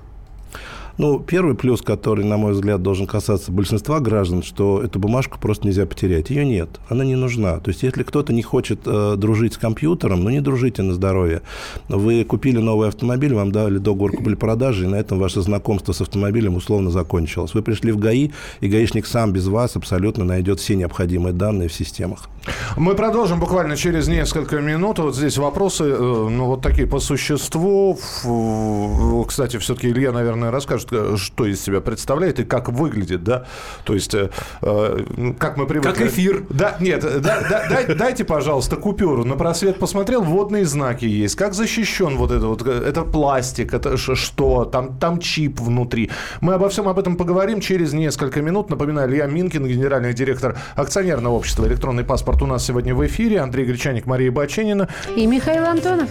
Ну, 0.99 1.17
первый 1.17 1.55
плюс, 1.55 1.81
который, 1.81 2.25
на 2.25 2.35
мой 2.35 2.51
взгляд, 2.51 2.81
должен 2.81 3.07
касаться 3.07 3.53
большинства 3.53 4.01
граждан, 4.01 4.43
что 4.43 4.83
эту 4.83 4.99
бумажку 4.99 5.39
просто 5.39 5.65
нельзя 5.65 5.85
потерять. 5.85 6.29
Ее 6.29 6.43
нет, 6.43 6.81
она 6.89 7.05
не 7.05 7.15
нужна. 7.15 7.59
То 7.59 7.69
есть, 7.69 7.83
если 7.83 8.03
кто-то 8.03 8.33
не 8.33 8.41
хочет 8.41 8.81
э, 8.85 9.15
дружить 9.15 9.53
с 9.53 9.57
компьютером, 9.57 10.25
ну, 10.25 10.29
не 10.29 10.41
дружите 10.41 10.81
на 10.81 10.93
здоровье. 10.93 11.41
Вы 11.87 12.25
купили 12.25 12.57
новый 12.57 12.89
автомобиль, 12.89 13.33
вам 13.33 13.53
дали 13.53 13.77
договор 13.77 14.11
купли-продажи, 14.11 14.83
и 14.83 14.87
на 14.89 14.97
этом 14.97 15.19
ваше 15.19 15.39
знакомство 15.39 15.93
с 15.93 16.01
автомобилем 16.01 16.57
условно 16.57 16.91
закончилось. 16.91 17.53
Вы 17.53 17.61
пришли 17.61 17.93
в 17.93 17.97
ГАИ, 17.97 18.31
и 18.59 18.67
гаишник 18.67 19.05
сам 19.05 19.31
без 19.31 19.47
вас 19.47 19.77
абсолютно 19.77 20.25
найдет 20.25 20.59
все 20.59 20.75
необходимые 20.75 21.31
данные 21.31 21.69
в 21.69 21.73
системах. 21.73 22.27
Мы 22.75 22.95
продолжим 22.95 23.39
буквально 23.39 23.77
через 23.77 24.09
несколько 24.09 24.59
минут. 24.59 24.99
Вот 24.99 25.15
здесь 25.15 25.37
вопросы, 25.37 25.85
э, 25.85 26.27
ну, 26.29 26.45
вот 26.45 26.61
такие 26.61 26.87
по 26.87 26.99
существу. 26.99 27.97
Фу, 28.21 29.25
Кстати, 29.27 29.57
все-таки 29.57 29.87
Илья, 29.87 30.11
наверное, 30.11 30.51
расскажет, 30.51 30.88
э, 30.88 30.88
что 31.17 31.45
из 31.45 31.61
себя 31.61 31.81
представляет 31.81 32.39
и 32.39 32.43
как 32.43 32.69
выглядит, 32.69 33.23
да? 33.23 33.45
То 33.83 33.93
есть, 33.93 34.13
э, 34.13 34.29
э, 34.61 35.33
как 35.37 35.57
мы 35.57 35.65
привыкли... 35.65 35.91
Как 35.91 36.01
эфир. 36.01 36.43
Да, 36.49 36.75
нет, 36.79 37.01
да- 37.01 37.41
да- 37.49 37.67
дай- 37.69 37.95
дайте, 37.95 38.23
пожалуйста, 38.25 38.75
купюру. 38.75 39.23
На 39.25 39.35
просвет 39.35 39.79
посмотрел, 39.79 40.21
водные 40.21 40.65
знаки 40.65 41.05
есть. 41.05 41.35
Как 41.35 41.53
защищен 41.53 42.17
вот 42.17 42.31
это 42.31 42.47
вот? 42.47 42.65
э, 42.67 42.83
Это 42.87 43.03
пластик, 43.03 43.73
это 43.73 43.97
что? 43.97 44.65
Там, 44.65 44.97
там 44.97 45.19
чип 45.19 45.59
внутри. 45.59 46.09
Мы 46.41 46.53
обо 46.53 46.69
всем 46.69 46.87
об 46.87 46.99
этом 46.99 47.15
поговорим 47.15 47.61
через 47.61 47.93
несколько 47.93 48.41
минут. 48.41 48.69
Напоминаю, 48.69 49.09
Илья 49.09 49.27
Минкин, 49.27 49.65
генеральный 49.67 50.13
директор 50.13 50.57
акционерного 50.75 51.33
общества 51.35 51.65
«Электронный 51.67 52.03
паспорт» 52.03 52.41
у 52.41 52.45
нас 52.45 52.65
сегодня 52.65 52.93
в 52.95 53.05
эфире. 53.05 53.39
Андрей 53.41 53.65
Гречаник, 53.65 54.05
Мария 54.05 54.31
Баченина. 54.31 54.87
И 55.15 55.25
Михаил 55.27 55.65
Антонов. 55.65 56.09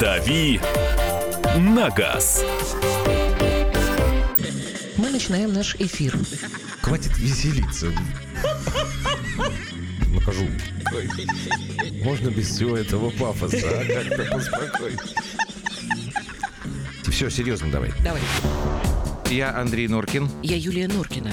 «Дави 0.00 0.60
на 1.58 1.90
газ». 1.90 2.44
Мы 4.96 5.10
начинаем 5.10 5.52
наш 5.52 5.74
эфир. 5.76 6.16
Хватит 6.80 7.16
веселиться. 7.18 7.92
покажу. 10.14 10.46
Можно 12.04 12.28
без 12.30 12.48
всего 12.48 12.76
этого 12.76 13.10
пафоса, 13.10 13.56
а? 13.64 13.84
Как-то 13.84 14.24
поспокойнее. 14.30 14.98
Все, 17.08 17.30
серьезно 17.30 17.70
давай. 17.70 17.92
Давай. 18.02 18.22
Я 19.30 19.56
Андрей 19.56 19.88
Норкин. 19.88 20.28
Я 20.42 20.56
Юлия 20.56 20.88
Норкина. 20.88 21.32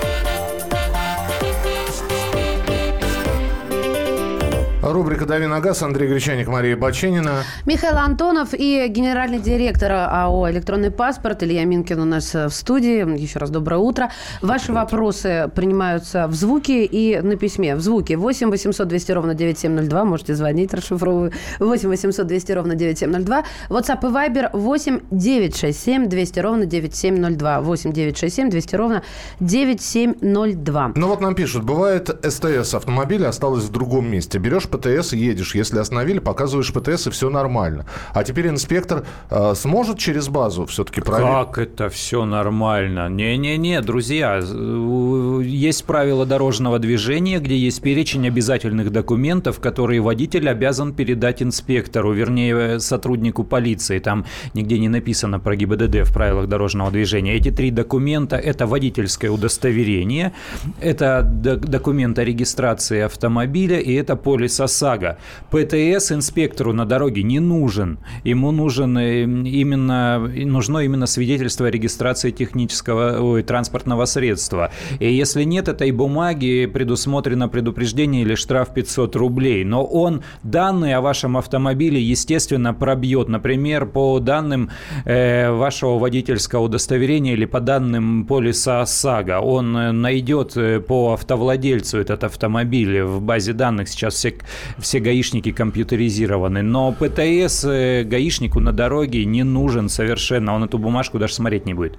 Рубрика 4.81 5.27
«Дави 5.27 5.45
на 5.45 5.59
газ». 5.59 5.83
Андрей 5.83 6.09
Гречаник, 6.09 6.47
Мария 6.47 6.75
Баченина. 6.75 7.43
Михаил 7.67 7.97
Антонов 7.97 8.49
и 8.53 8.87
генеральный 8.87 9.37
директор 9.37 9.91
АО 9.91 10.49
«Электронный 10.49 10.89
паспорт» 10.89 11.43
Илья 11.43 11.65
Минкин 11.65 11.99
у 11.99 12.05
нас 12.05 12.33
э, 12.33 12.47
в 12.47 12.51
студии. 12.51 13.07
Еще 13.19 13.37
раз 13.37 13.51
доброе 13.51 13.77
утро. 13.77 14.09
Ваши 14.41 14.73
вопросы 14.73 15.51
принимаются 15.53 16.25
в 16.27 16.33
звуке 16.33 16.85
и 16.85 17.21
на 17.21 17.35
письме. 17.35 17.75
В 17.75 17.81
звуке 17.81 18.17
8 18.17 18.49
800 18.49 18.87
200 18.87 19.11
ровно 19.11 19.35
9702. 19.35 20.03
Можете 20.03 20.33
звонить, 20.33 20.73
расшифровываю. 20.73 21.31
8 21.59 21.87
800 21.87 22.25
200 22.25 22.51
ровно 22.51 22.73
9702. 22.73 23.43
WhatsApp 23.69 23.99
и 24.01 24.11
Viber 24.11 24.49
8 24.51 24.99
967 25.11 26.09
200 26.09 26.39
ровно 26.39 26.65
9702. 26.65 27.61
8 27.61 27.93
967 27.93 28.49
200 28.49 28.75
ровно 28.75 29.03
9702. 29.41 30.93
Ну 30.95 31.07
вот 31.07 31.21
нам 31.21 31.35
пишут, 31.35 31.65
бывает 31.65 32.09
СТС 32.27 32.73
автомобиля 32.73 33.27
осталось 33.27 33.65
в 33.65 33.71
другом 33.71 34.09
месте. 34.09 34.39
Берешь 34.39 34.70
ПТС 34.71 35.13
и 35.13 35.17
едешь. 35.17 35.55
Если 35.55 35.79
остановили, 35.79 36.19
показываешь 36.19 36.71
ПТС, 36.73 37.07
и 37.07 37.09
все 37.09 37.29
нормально. 37.29 37.85
А 38.13 38.23
теперь 38.23 38.47
инспектор 38.47 39.05
э, 39.29 39.53
сможет 39.55 39.97
через 39.99 40.27
базу 40.29 40.65
все-таки 40.65 41.01
проверить? 41.01 41.47
Как 41.47 41.57
это 41.57 41.89
все 41.89 42.25
нормально? 42.25 43.09
Не-не-не, 43.09 43.81
друзья, 43.81 44.39
э, 44.41 45.41
есть 45.43 45.85
правила 45.85 46.25
дорожного 46.25 46.79
движения, 46.79 47.39
где 47.39 47.57
есть 47.57 47.81
перечень 47.81 48.27
обязательных 48.27 48.91
документов, 48.91 49.59
которые 49.59 50.01
водитель 50.01 50.49
обязан 50.49 50.93
передать 50.93 51.43
инспектору, 51.43 52.13
вернее, 52.13 52.79
сотруднику 52.79 53.43
полиции. 53.43 53.99
Там 53.99 54.25
нигде 54.53 54.79
не 54.79 54.89
написано 54.89 55.39
про 55.39 55.55
ГИБДД 55.55 56.07
в 56.07 56.13
правилах 56.13 56.47
дорожного 56.47 56.91
движения. 56.91 57.35
Эти 57.35 57.51
три 57.51 57.71
документа– 57.71 58.35
это 58.37 58.65
водительское 58.65 59.31
удостоверение, 59.31 60.33
это 60.79 61.21
документ 61.23 62.19
о 62.19 62.23
регистрации 62.23 63.01
автомобиля 63.01 63.79
и 63.79 63.93
это 63.93 64.15
полис 64.15 64.59
ОСАГО. 64.61 65.17
ПТС 65.49 66.11
инспектору 66.11 66.73
на 66.73 66.85
дороге 66.85 67.23
не 67.23 67.39
нужен. 67.39 67.99
Ему 68.23 68.51
нужен 68.51 68.97
э, 68.97 69.23
именно, 69.23 70.19
нужно 70.19 70.79
именно 70.79 71.05
свидетельство 71.05 71.67
о 71.67 71.71
регистрации 71.71 72.31
технического 72.31 73.19
ой, 73.19 73.43
транспортного 73.43 74.05
средства. 74.05 74.71
И 74.99 75.11
если 75.13 75.43
нет 75.43 75.67
этой 75.67 75.91
бумаги, 75.91 76.69
предусмотрено 76.71 77.49
предупреждение 77.49 78.21
или 78.21 78.35
штраф 78.35 78.73
500 78.73 79.15
рублей. 79.15 79.63
Но 79.63 79.83
он 79.85 80.23
данные 80.43 80.97
о 80.97 81.01
вашем 81.01 81.37
автомобиле, 81.37 82.01
естественно, 82.01 82.73
пробьет. 82.73 83.27
Например, 83.29 83.85
по 83.85 84.19
данным 84.19 84.69
э, 85.05 85.51
вашего 85.51 85.97
водительского 85.97 86.61
удостоверения 86.61 87.33
или 87.33 87.45
по 87.45 87.59
данным 87.59 88.25
полиса 88.25 88.81
ОСАГО, 88.81 89.39
он 89.39 89.77
э, 89.77 89.91
найдет 89.91 90.55
э, 90.55 90.79
по 90.79 91.13
автовладельцу 91.13 91.99
этот 91.99 92.23
автомобиль 92.23 93.03
в 93.03 93.21
базе 93.21 93.53
данных. 93.53 93.89
Сейчас 93.89 94.15
все, 94.15 94.33
все 94.77 94.99
гаишники 94.99 95.51
компьютеризированы. 95.51 96.61
Но 96.61 96.91
ПТС 96.91 97.65
э, 97.65 98.03
гаишнику 98.03 98.59
на 98.59 98.71
дороге 98.71 99.25
не 99.25 99.43
нужен 99.43 99.89
совершенно. 99.89 100.55
Он 100.55 100.63
эту 100.63 100.77
бумажку 100.77 101.19
даже 101.19 101.33
смотреть 101.33 101.65
не 101.65 101.73
будет. 101.73 101.97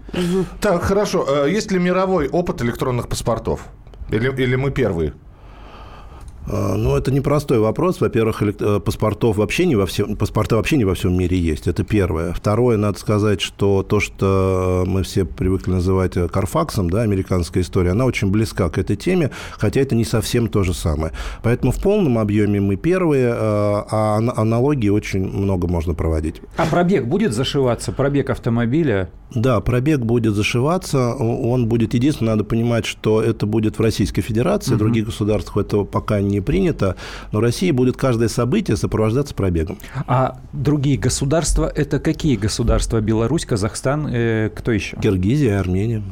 Так, 0.61 0.83
хорошо. 0.83 1.27
Э, 1.29 1.51
Есть 1.51 1.73
ли 1.73 1.79
мировой 1.79 2.29
опыт 2.29 2.63
электронных 2.63 3.09
паспортов? 3.09 3.67
Или, 4.11 4.31
или 4.43 4.57
мы 4.57 4.71
первые? 4.71 5.15
А, 6.51 6.77
Ну, 6.77 6.97
это 6.97 7.11
непростой 7.13 7.59
вопрос. 7.59 8.01
Во-первых, 8.01 8.43
э, 8.43 8.81
паспортов 8.81 9.37
вообще 9.37 9.67
не 9.67 9.77
во 9.77 9.87
всем, 9.87 10.17
паспорта 10.17 10.57
вообще 10.57 10.77
не 10.77 10.85
во 10.85 10.95
всем 10.95 11.17
мире 11.17 11.39
есть. 11.39 11.69
Это 11.69 11.85
первое. 11.85 12.33
Второе, 12.33 12.77
надо 12.77 12.99
сказать, 12.99 13.41
что 13.41 13.83
то, 13.83 14.01
что 14.01 14.85
мы 14.87 15.03
все 15.03 15.25
привыкли 15.25 15.73
называть 15.73 16.17
э, 16.17 16.29
Карфаксом, 16.29 16.91
да, 16.91 17.03
американская 17.03 17.63
история, 17.63 17.91
она 17.91 18.05
очень 18.07 18.31
близка 18.31 18.69
к 18.69 18.79
этой 18.79 18.97
теме, 18.97 19.31
хотя 19.53 19.81
это 19.81 19.95
не 19.95 20.05
совсем 20.05 20.49
то 20.49 20.63
же 20.63 20.75
самое. 20.75 21.13
Поэтому 21.43 21.73
в 21.73 21.81
полном 21.81 22.19
объеме 22.19 22.61
мы 22.61 22.77
первые, 22.77 23.29
э, 23.29 23.33
а 23.35 24.19
ана- 24.19 24.33
аналогии 24.37 24.89
очень 24.89 25.25
много 25.27 25.69
можно 25.69 25.95
проводить. 25.95 26.41
А 26.57 26.67
пробег 26.67 27.07
будет 27.07 27.33
зашиваться? 27.33 27.93
Пробег 27.93 28.31
автомобиля? 28.31 29.11
Да, 29.35 29.61
пробег 29.61 30.01
будет 30.01 30.35
зашиваться, 30.35 31.15
он 31.15 31.67
будет, 31.67 31.95
единственное, 31.95 32.33
надо 32.35 32.45
понимать, 32.45 32.85
что 32.85 33.23
это 33.23 33.47
будет 33.47 33.79
в 33.79 33.83
Российской 33.83 34.21
Федерации, 34.21 34.75
в 34.75 34.79
других 34.79 35.07
государствах 35.07 35.65
этого 35.65 35.85
пока 35.85 36.21
не 36.21 36.32
принято, 36.41 36.97
но 37.33 37.41
в 37.41 37.43
России 37.43 37.71
будет 37.71 37.97
каждое 37.97 38.29
событие 38.29 38.77
сопровождаться 38.77 39.35
пробегом. 39.35 39.79
А 40.07 40.39
другие 40.53 40.99
государства– 40.99 41.71
это 41.75 41.99
какие 41.99 42.37
государства? 42.37 43.01
Беларусь, 43.01 43.45
Казахстан, 43.47 44.09
э, 44.13 44.51
кто 44.55 44.73
еще? 44.73 44.97
Киргизия, 44.97 45.59
Армения. 45.61 46.03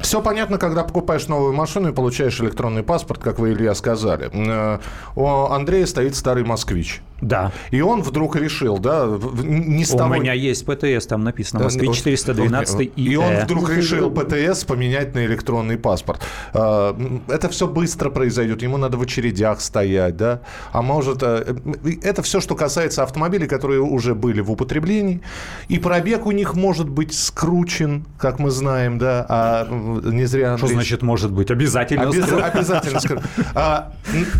все 0.00 0.22
понятно, 0.22 0.58
когда 0.58 0.84
покупаешь 0.84 1.28
новую 1.28 1.52
машину 1.52 1.90
и 1.90 1.92
получаешь 1.92 2.40
электронный 2.40 2.82
паспорт, 2.82 3.20
как 3.22 3.38
вы, 3.38 3.52
Илья, 3.52 3.74
сказали. 3.74 4.30
Э, 4.32 4.78
У 5.14 5.26
Андрея 5.26 5.86
стоит 5.86 6.16
старый 6.16 6.44
москвич. 6.44 7.02
Да. 7.20 7.50
И 7.72 7.80
он 7.80 8.02
вдруг 8.02 8.36
решил, 8.36 8.78
да, 8.78 9.06
не 9.42 9.84
с 9.84 9.92
У 9.92 9.98
того... 9.98 10.14
меня 10.16 10.32
есть 10.34 10.64
ПТС, 10.64 11.06
там 11.06 11.24
написано 11.24 11.58
Да, 11.58 11.64
Москвич 11.64 11.88
вот- 11.88 11.96
412 11.96 12.80
и 12.94 13.02
И 13.02 13.16
он 13.16 13.32
Э. 13.32 13.44
вдруг 13.44 13.70
решил 13.70 14.08
ПТС 14.10 14.64
поменять 14.64 15.14
на 15.14 15.24
электронный 15.26 15.76
паспорт. 15.76 16.20
М, 16.54 17.22
Это 17.28 17.48
все 17.48 17.66
быстро 17.66 18.10
произойдет, 18.10 18.62
ему 18.62 18.76
надо 18.76 18.96
в 18.98 19.02
очередях 19.02 19.60
стоять, 19.60 20.16
да? 20.16 20.40
А 20.72 20.80
может, 20.82 21.22
э, 21.22 21.56
это 22.02 22.22
все, 22.22 22.40
что 22.40 22.54
касается 22.54 23.02
автомобилей, 23.02 23.48
которые 23.48 23.80
уже 23.80 24.14
были 24.14 24.40
в 24.40 24.52
употреблении. 24.52 25.20
И 25.68 25.78
пробег 25.78 26.24
у 26.26 26.30
них 26.30 26.54
может 26.54 26.88
быть 26.88 27.12
скручен, 27.14 28.04
как 28.18 28.38
мы 28.38 28.50
знаем, 28.50 28.98
да? 28.98 29.26
А 29.28 29.66
не 29.68 30.24
зря... 30.26 30.56
Что 30.56 30.68
значит 30.68 31.02
может 31.02 31.32
быть? 31.32 31.50
Обязательно. 31.50 32.02
Обяз- 32.10 32.32
Обязательно 32.54 33.00
скажу. 33.00 33.20
А, 33.54 33.92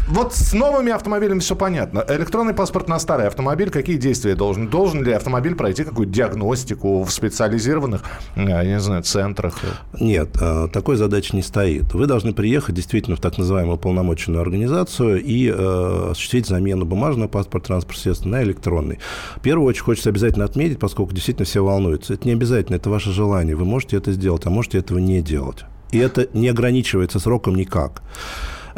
вот 0.08 0.32
с 0.34 0.52
новыми 0.52 0.92
автомобилями 0.92 1.40
все 1.40 1.56
понятно. 1.56 2.04
Электронный 2.08 2.54
паспорт 2.54 2.67
на 2.88 2.98
старый 2.98 3.26
автомобиль, 3.26 3.70
какие 3.70 3.96
действия 3.96 4.34
должен? 4.34 4.68
Должен 4.68 5.02
ли 5.02 5.12
автомобиль 5.12 5.54
пройти 5.54 5.84
какую-то 5.84 6.12
диагностику 6.12 7.02
в 7.02 7.12
специализированных, 7.12 8.02
э, 8.36 8.44
я 8.48 8.64
не 8.64 8.80
знаю, 8.80 9.02
центрах? 9.02 9.58
Нет, 10.00 10.30
э, 10.40 10.68
такой 10.72 10.96
задачи 10.96 11.34
не 11.34 11.42
стоит. 11.42 11.94
Вы 11.94 12.06
должны 12.06 12.32
приехать 12.32 12.74
действительно 12.74 13.16
в 13.16 13.20
так 13.20 13.38
называемую 13.38 13.78
полномоченную 13.78 14.40
организацию 14.42 15.22
и 15.22 15.48
э, 15.48 16.08
осуществить 16.10 16.46
замену 16.46 16.84
бумажного 16.84 17.28
паспорта 17.28 17.68
транспортного 17.68 18.02
средства 18.02 18.28
на 18.28 18.42
электронный. 18.42 18.98
В 19.36 19.40
первую 19.40 19.68
очередь 19.68 19.84
хочется 19.84 20.10
обязательно 20.10 20.44
отметить, 20.44 20.78
поскольку 20.78 21.12
действительно 21.12 21.44
все 21.44 21.64
волнуются. 21.64 22.14
Это 22.14 22.26
не 22.26 22.32
обязательно, 22.32 22.76
это 22.76 22.90
ваше 22.90 23.12
желание. 23.12 23.56
Вы 23.56 23.64
можете 23.64 23.96
это 23.96 24.12
сделать, 24.12 24.46
а 24.46 24.50
можете 24.50 24.78
этого 24.78 24.98
не 24.98 25.20
делать. 25.22 25.64
И 25.90 25.98
это 25.98 26.28
не 26.32 26.48
ограничивается 26.48 27.18
сроком 27.18 27.54
никак. 27.54 28.02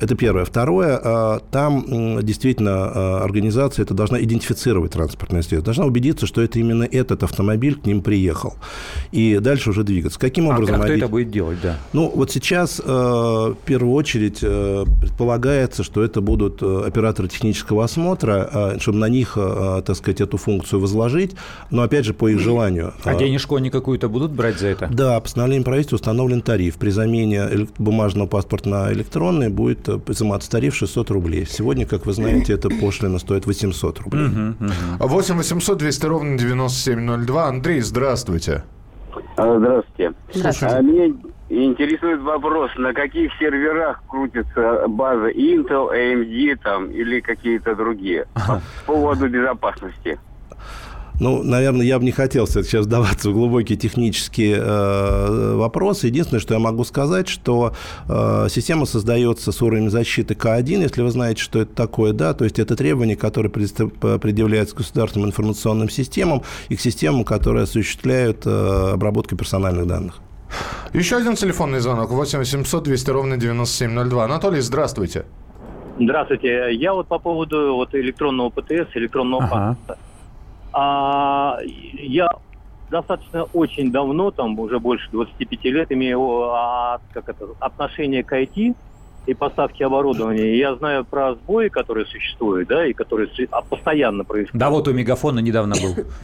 Это 0.00 0.14
первое. 0.14 0.45
Второе, 0.45 0.99
э, 1.02 1.40
там 1.50 2.21
действительно 2.23 2.90
э, 2.95 3.16
организация 3.23 3.83
это 3.83 3.92
должна 3.95 4.21
идентифицировать 4.23 4.92
транспортное 4.92 5.42
средство, 5.42 5.64
должна 5.66 5.85
убедиться, 5.85 6.26
что 6.26 6.40
это 6.40 6.59
именно 6.59 6.85
этот 6.85 7.23
автомобиль 7.23 7.75
к 7.75 7.85
ним 7.85 8.00
приехал. 8.00 8.54
И 9.12 9.38
дальше 9.40 9.71
уже 9.71 9.85
двигаться. 9.85 10.19
Каким 10.19 10.50
А, 10.50 10.54
образом 10.54 10.76
а 10.76 10.78
кто 10.85 10.92
оби- 10.92 10.99
это 10.99 11.09
будет 11.09 11.30
делать, 11.30 11.59
да? 11.62 11.76
ну, 11.92 12.11
вот 12.14 12.30
сейчас 12.30 12.80
э, 12.83 12.90
в 12.90 13.57
первую 13.66 13.92
очередь 13.95 14.40
предполагается, 14.40 15.83
что 15.85 16.02
это 16.02 16.21
будут 16.21 16.62
операторы 16.62 17.28
технического 17.28 17.85
осмотра, 17.85 18.76
чтобы 18.78 18.99
на 18.99 19.09
них, 19.09 19.35
так 19.37 19.95
сказать, 19.97 20.21
эту 20.21 20.37
функцию 20.37 20.80
возложить, 20.80 21.33
но 21.71 21.83
опять 21.83 22.04
же 22.04 22.14
по 22.14 22.28
их 22.28 22.38
желанию. 22.38 22.95
А 23.04 23.14
денежку 23.14 23.57
они 23.57 23.71
какую-то 23.71 24.09
будут 24.09 24.33
брать 24.33 24.59
за 24.59 24.69
это? 24.69 24.88
да, 24.90 25.21
постановлением 25.21 25.64
правительства 25.64 25.97
установлен 25.97 26.40
тариф. 26.40 26.76
При 26.76 26.90
замене 26.90 27.66
бумажного 27.78 28.26
паспорта 28.26 28.69
на 28.69 28.92
электронный 28.92 29.49
будет 29.49 29.89
э, 29.97 30.11
изыматься 30.12 30.50
тариф 30.50 30.75
600 30.75 31.11
рублей. 31.11 31.47
Сегодня, 31.47 31.87
как 31.87 32.06
вы 32.06 32.12
знаете, 32.12 32.52
эта 32.54 32.68
пошлина 32.68 33.18
стоит 33.18 33.47
800 33.47 34.00
рублей. 34.00 34.28
8 34.99 35.37
800 35.37 35.78
200 35.78 36.06
ровно 36.06 36.38
9702. 36.38 37.47
Андрей, 37.47 37.80
здравствуйте. 37.80 38.64
А, 39.37 39.59
Здравствуйте. 39.59 40.12
Здравствуйте. 40.32 40.75
А, 40.76 40.82
Меня 40.82 41.14
интересует 41.49 42.20
вопрос, 42.20 42.70
на 42.76 42.92
каких 42.94 43.32
серверах 43.38 44.02
крутится 44.09 44.87
база 44.88 45.30
Intel, 45.30 45.90
AMD 45.92 46.59
там, 46.62 46.90
или 46.90 47.20
какие-то 47.20 47.75
другие 47.75 48.26
по 48.47 48.61
поводу 48.87 49.28
безопасности. 49.28 50.18
Ну, 51.21 51.43
наверное, 51.43 51.85
я 51.85 51.99
бы 51.99 52.05
не 52.07 52.12
хотел 52.12 52.47
сейчас 52.47 52.87
вдаваться 52.87 53.29
в 53.29 53.35
глубокие 53.35 53.77
технические 53.77 54.57
э, 54.57 55.55
вопросы. 55.55 56.07
Единственное, 56.07 56.41
что 56.41 56.55
я 56.55 56.61
могу 56.61 56.83
сказать, 56.85 57.29
что 57.29 57.75
э, 58.09 58.47
система 58.49 58.87
создается 58.87 59.53
с 59.53 59.61
уровнем 59.61 59.91
защиты 59.91 60.33
К1, 60.33 60.81
если 60.81 61.03
вы 61.03 61.11
знаете, 61.11 61.43
что 61.43 61.61
это 61.61 61.75
такое, 61.75 62.15
да, 62.15 62.33
то 62.33 62.45
есть 62.45 62.59
это 62.59 62.75
требования, 62.75 63.17
которые 63.17 63.53
предъявляются 63.53 64.75
государственным 64.75 65.29
информационным 65.29 65.91
системам 65.91 66.43
и 66.71 66.77
к 66.77 66.81
системам, 66.81 67.25
которые 67.25 67.65
осуществляют 67.65 68.47
э, 68.47 68.91
обработку 68.95 69.37
персональных 69.37 69.87
данных. 69.87 70.21
Еще 70.95 71.17
один 71.17 71.37
телефонный 71.37 71.81
звонок. 71.81 72.11
8 72.11 72.39
800 72.39 72.83
200 72.83 73.11
ровно 73.11 73.37
9702. 73.37 74.25
Анатолий, 74.25 74.61
здравствуйте. 74.61 75.27
Здравствуйте. 75.99 76.71
Я 76.73 76.95
вот 76.95 77.09
по 77.09 77.19
поводу 77.19 77.75
вот 77.75 77.95
электронного 77.95 78.49
ПТС, 78.49 78.97
электронного 78.97 79.45
ага. 79.45 79.77
паспорта. 79.79 80.10
А, 80.73 81.59
я 81.62 82.31
достаточно 82.91 83.45
очень 83.53 83.93
давно, 83.93 84.31
там 84.31 84.59
уже 84.59 84.79
больше 84.79 85.09
25 85.12 85.65
лет, 85.65 85.93
имею 85.93 86.50
а, 86.50 87.00
как 87.12 87.29
это, 87.29 87.47
отношение 87.61 88.25
к 88.25 88.33
IT 88.33 88.75
и 89.27 89.35
поставке 89.35 89.87
оборудования. 89.87 90.57
Я 90.57 90.75
знаю 90.75 91.05
про 91.05 91.35
сбои, 91.35 91.69
которые 91.69 92.07
существуют, 92.07 92.69
да, 92.69 92.87
и 92.87 92.93
которые 92.93 93.29
а, 93.50 93.62
постоянно 93.62 94.25
происходят. 94.25 94.59
Да, 94.59 94.71
вот 94.71 94.89
у 94.89 94.93
Мегафона 94.93 95.41
недавно 95.41 95.75
был. 95.81 96.05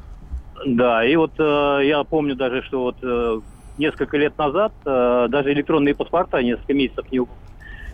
Да, 0.65 1.05
и 1.05 1.15
вот 1.17 1.33
э, 1.39 1.81
я 1.85 2.03
помню 2.03 2.35
даже, 2.35 2.63
что 2.63 2.85
вот 2.85 2.97
э, 3.03 3.41
несколько 3.79 4.17
лет 4.17 4.37
назад 4.39 4.73
э, 4.85 5.27
даже 5.29 5.53
электронные 5.53 5.95
паспорта 5.95 6.43
несколько 6.43 6.73
месяцев 6.73 7.05
не, 7.13 7.21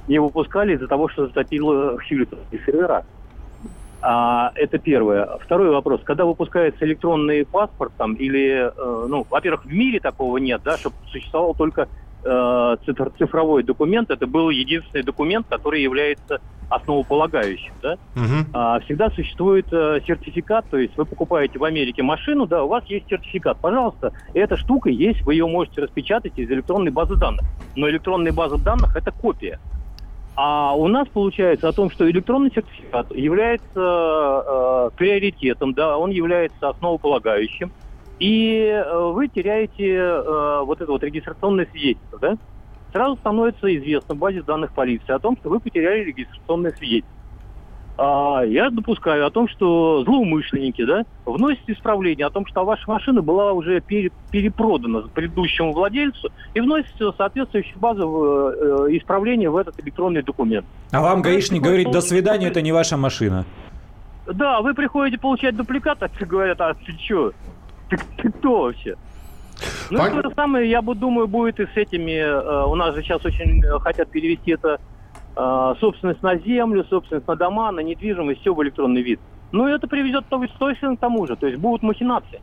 не 0.06 0.18
выпускали 0.20 0.74
из-за 0.76 0.86
того, 0.86 1.08
что 1.08 1.26
затопило 1.26 1.98
хьюлитовские 1.98 2.62
сервера. 2.64 3.04
А, 4.02 4.50
это 4.56 4.78
первое. 4.78 5.38
Второй 5.40 5.70
вопрос. 5.70 6.00
Когда 6.04 6.24
выпускается 6.24 6.84
электронный 6.84 7.46
паспорт 7.46 7.92
там, 7.96 8.14
или, 8.14 8.70
э, 8.74 9.06
ну, 9.08 9.24
во-первых, 9.30 9.64
в 9.64 9.72
мире 9.72 10.00
такого 10.00 10.38
нет, 10.38 10.60
да, 10.64 10.76
чтобы 10.76 10.96
существовал 11.06 11.54
только 11.54 11.88
э, 12.24 12.76
цифровой 13.18 13.62
документ, 13.62 14.10
это 14.10 14.26
был 14.26 14.50
единственный 14.50 15.04
документ, 15.04 15.46
который 15.48 15.82
является 15.82 16.40
основополагающим, 16.68 17.72
да. 17.82 17.96
Угу. 18.16 18.46
А, 18.54 18.80
всегда 18.80 19.10
существует 19.10 19.66
э, 19.72 20.00
сертификат, 20.06 20.64
то 20.70 20.78
есть 20.78 20.96
вы 20.96 21.04
покупаете 21.04 21.58
в 21.58 21.64
Америке 21.64 22.02
машину, 22.02 22.46
да, 22.46 22.64
у 22.64 22.68
вас 22.68 22.84
есть 22.86 23.06
сертификат, 23.08 23.58
пожалуйста, 23.60 24.12
эта 24.34 24.56
штука 24.56 24.88
есть, 24.88 25.22
вы 25.22 25.34
ее 25.34 25.46
можете 25.46 25.82
распечатать 25.82 26.32
из 26.36 26.50
электронной 26.50 26.90
базы 26.90 27.16
данных, 27.16 27.44
но 27.76 27.88
электронная 27.90 28.32
база 28.32 28.56
данных 28.56 28.96
это 28.96 29.12
копия. 29.12 29.60
А 30.34 30.74
у 30.74 30.88
нас 30.88 31.06
получается 31.08 31.68
о 31.68 31.72
том, 31.72 31.90
что 31.90 32.10
электронный 32.10 32.50
сертификат 32.50 33.10
является 33.14 33.68
э, 33.76 34.90
приоритетом, 34.96 35.74
да, 35.74 35.98
он 35.98 36.10
является 36.10 36.70
основополагающим, 36.70 37.70
и 38.18 38.64
э, 38.64 39.12
вы 39.12 39.28
теряете 39.28 39.94
э, 39.94 40.60
вот 40.64 40.80
это 40.80 40.90
вот 40.90 41.02
регистрационное 41.02 41.66
свидетельство, 41.70 42.18
да? 42.18 42.36
Сразу 42.92 43.16
становится 43.16 43.74
известно 43.76 44.14
в 44.14 44.18
базе 44.18 44.42
данных 44.42 44.72
полиции 44.72 45.12
о 45.12 45.18
том, 45.18 45.36
что 45.36 45.50
вы 45.50 45.60
потеряли 45.60 46.04
регистрационное 46.04 46.72
свидетельство. 46.72 47.21
А, 47.98 48.42
я 48.42 48.70
допускаю 48.70 49.26
о 49.26 49.30
том, 49.30 49.48
что 49.48 50.02
злоумышленники 50.04 50.84
да, 50.84 51.04
вносят 51.26 51.68
исправление 51.68 52.26
о 52.26 52.30
том, 52.30 52.46
что 52.46 52.64
ваша 52.64 52.88
машина 52.90 53.20
была 53.20 53.52
уже 53.52 53.80
пере, 53.80 54.10
перепродана 54.30 55.02
предыдущему 55.02 55.72
владельцу 55.72 56.30
и 56.54 56.60
вносят 56.60 56.90
соответствующую 57.16 57.78
базу 57.78 58.50
э, 58.50 58.96
исправления 58.96 59.50
в 59.50 59.56
этот 59.56 59.78
электронный 59.80 60.22
документ. 60.22 60.64
А 60.90 61.02
вам 61.02 61.20
гаишник 61.20 61.62
говорит, 61.62 61.90
до 61.90 62.00
свидания, 62.00 62.48
это 62.48 62.62
не 62.62 62.72
ваша 62.72 62.96
машина. 62.96 63.44
Да, 64.26 64.62
вы 64.62 64.72
приходите 64.72 65.20
получать 65.20 65.54
дубликат, 65.54 66.02
а 66.02 66.08
ты 66.08 66.24
говорят, 66.24 66.60
а 66.60 66.74
ты 66.74 66.92
что? 67.04 67.32
Ты, 67.90 67.98
ты 68.16 68.30
кто 68.30 68.62
вообще? 68.62 68.96
Ну, 69.90 69.98
Пон... 69.98 70.22
то 70.22 70.28
же 70.28 70.34
самое, 70.34 70.68
я 70.68 70.80
бы 70.80 70.94
думаю, 70.94 71.28
будет 71.28 71.60
и 71.60 71.66
с 71.66 71.76
этими. 71.76 72.12
Э, 72.12 72.64
у 72.64 72.74
нас 72.74 72.94
же 72.94 73.02
сейчас 73.02 73.22
очень 73.24 73.62
хотят 73.80 74.08
перевести 74.08 74.52
это 74.52 74.78
э, 74.78 74.91
собственность 75.34 76.22
на 76.22 76.36
землю, 76.36 76.84
собственность 76.84 77.26
на 77.26 77.36
дома, 77.36 77.72
на 77.72 77.80
недвижимость, 77.80 78.40
все 78.40 78.54
в 78.54 78.62
электронный 78.62 79.02
вид. 79.02 79.20
Ну, 79.52 79.66
это 79.66 79.86
приведет 79.86 80.24
точно 80.28 80.96
к 80.96 81.00
тому 81.00 81.26
же. 81.26 81.36
То 81.36 81.46
есть 81.46 81.58
будут 81.58 81.82
махинации. 81.82 82.40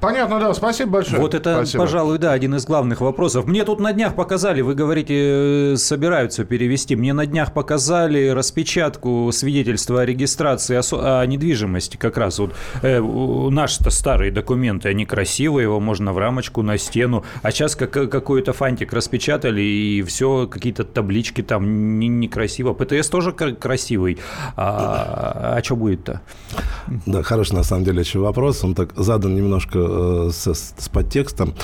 Понятно, 0.00 0.38
да, 0.38 0.54
спасибо 0.54 0.92
большое. 0.92 1.20
Вот 1.20 1.34
это, 1.34 1.56
спасибо. 1.56 1.84
пожалуй, 1.84 2.18
да, 2.18 2.32
один 2.32 2.54
из 2.54 2.64
главных 2.64 3.00
вопросов. 3.00 3.46
Мне 3.46 3.64
тут 3.64 3.80
на 3.80 3.92
днях 3.92 4.14
показали, 4.14 4.60
вы 4.60 4.74
говорите, 4.74 5.74
собираются 5.76 6.44
перевести. 6.44 6.96
Мне 6.96 7.12
на 7.12 7.26
днях 7.26 7.52
показали 7.52 8.28
распечатку 8.28 9.30
свидетельства 9.32 10.02
о 10.02 10.06
регистрации 10.06 10.76
о, 10.76 11.20
о 11.20 11.26
недвижимости. 11.26 11.96
Как 11.96 12.16
раз 12.16 12.38
вот 12.38 12.54
э, 12.82 13.00
наши-то 13.00 13.90
старые 13.90 14.30
документы, 14.30 14.88
они 14.88 15.06
красивые, 15.06 15.64
его 15.64 15.80
можно 15.80 16.12
в 16.12 16.18
рамочку 16.18 16.62
на 16.62 16.78
стену. 16.78 17.24
А 17.42 17.50
сейчас 17.50 17.76
как, 17.76 17.90
какой-то 17.90 18.52
фантик 18.52 18.92
распечатали, 18.92 19.60
и 19.60 20.02
все, 20.02 20.46
какие-то 20.46 20.84
таблички 20.84 21.42
там 21.42 21.98
не, 21.98 22.08
некрасиво. 22.08 22.72
ПТС 22.72 23.08
тоже 23.08 23.32
красивый. 23.32 24.18
А, 24.56 25.56
а 25.56 25.62
что 25.64 25.76
будет-то? 25.76 26.20
Да, 27.06 27.22
хороший 27.22 27.54
на 27.54 27.62
самом 27.62 27.84
деле 27.84 28.00
еще 28.00 28.18
вопрос. 28.18 28.64
Он 28.64 28.74
так 28.74 28.92
задан 28.96 29.34
немножко 29.34 29.77
немножко 29.78 30.28
э, 30.28 30.30
с, 30.32 30.74
с 30.76 30.88
подтекстом. 30.88 31.54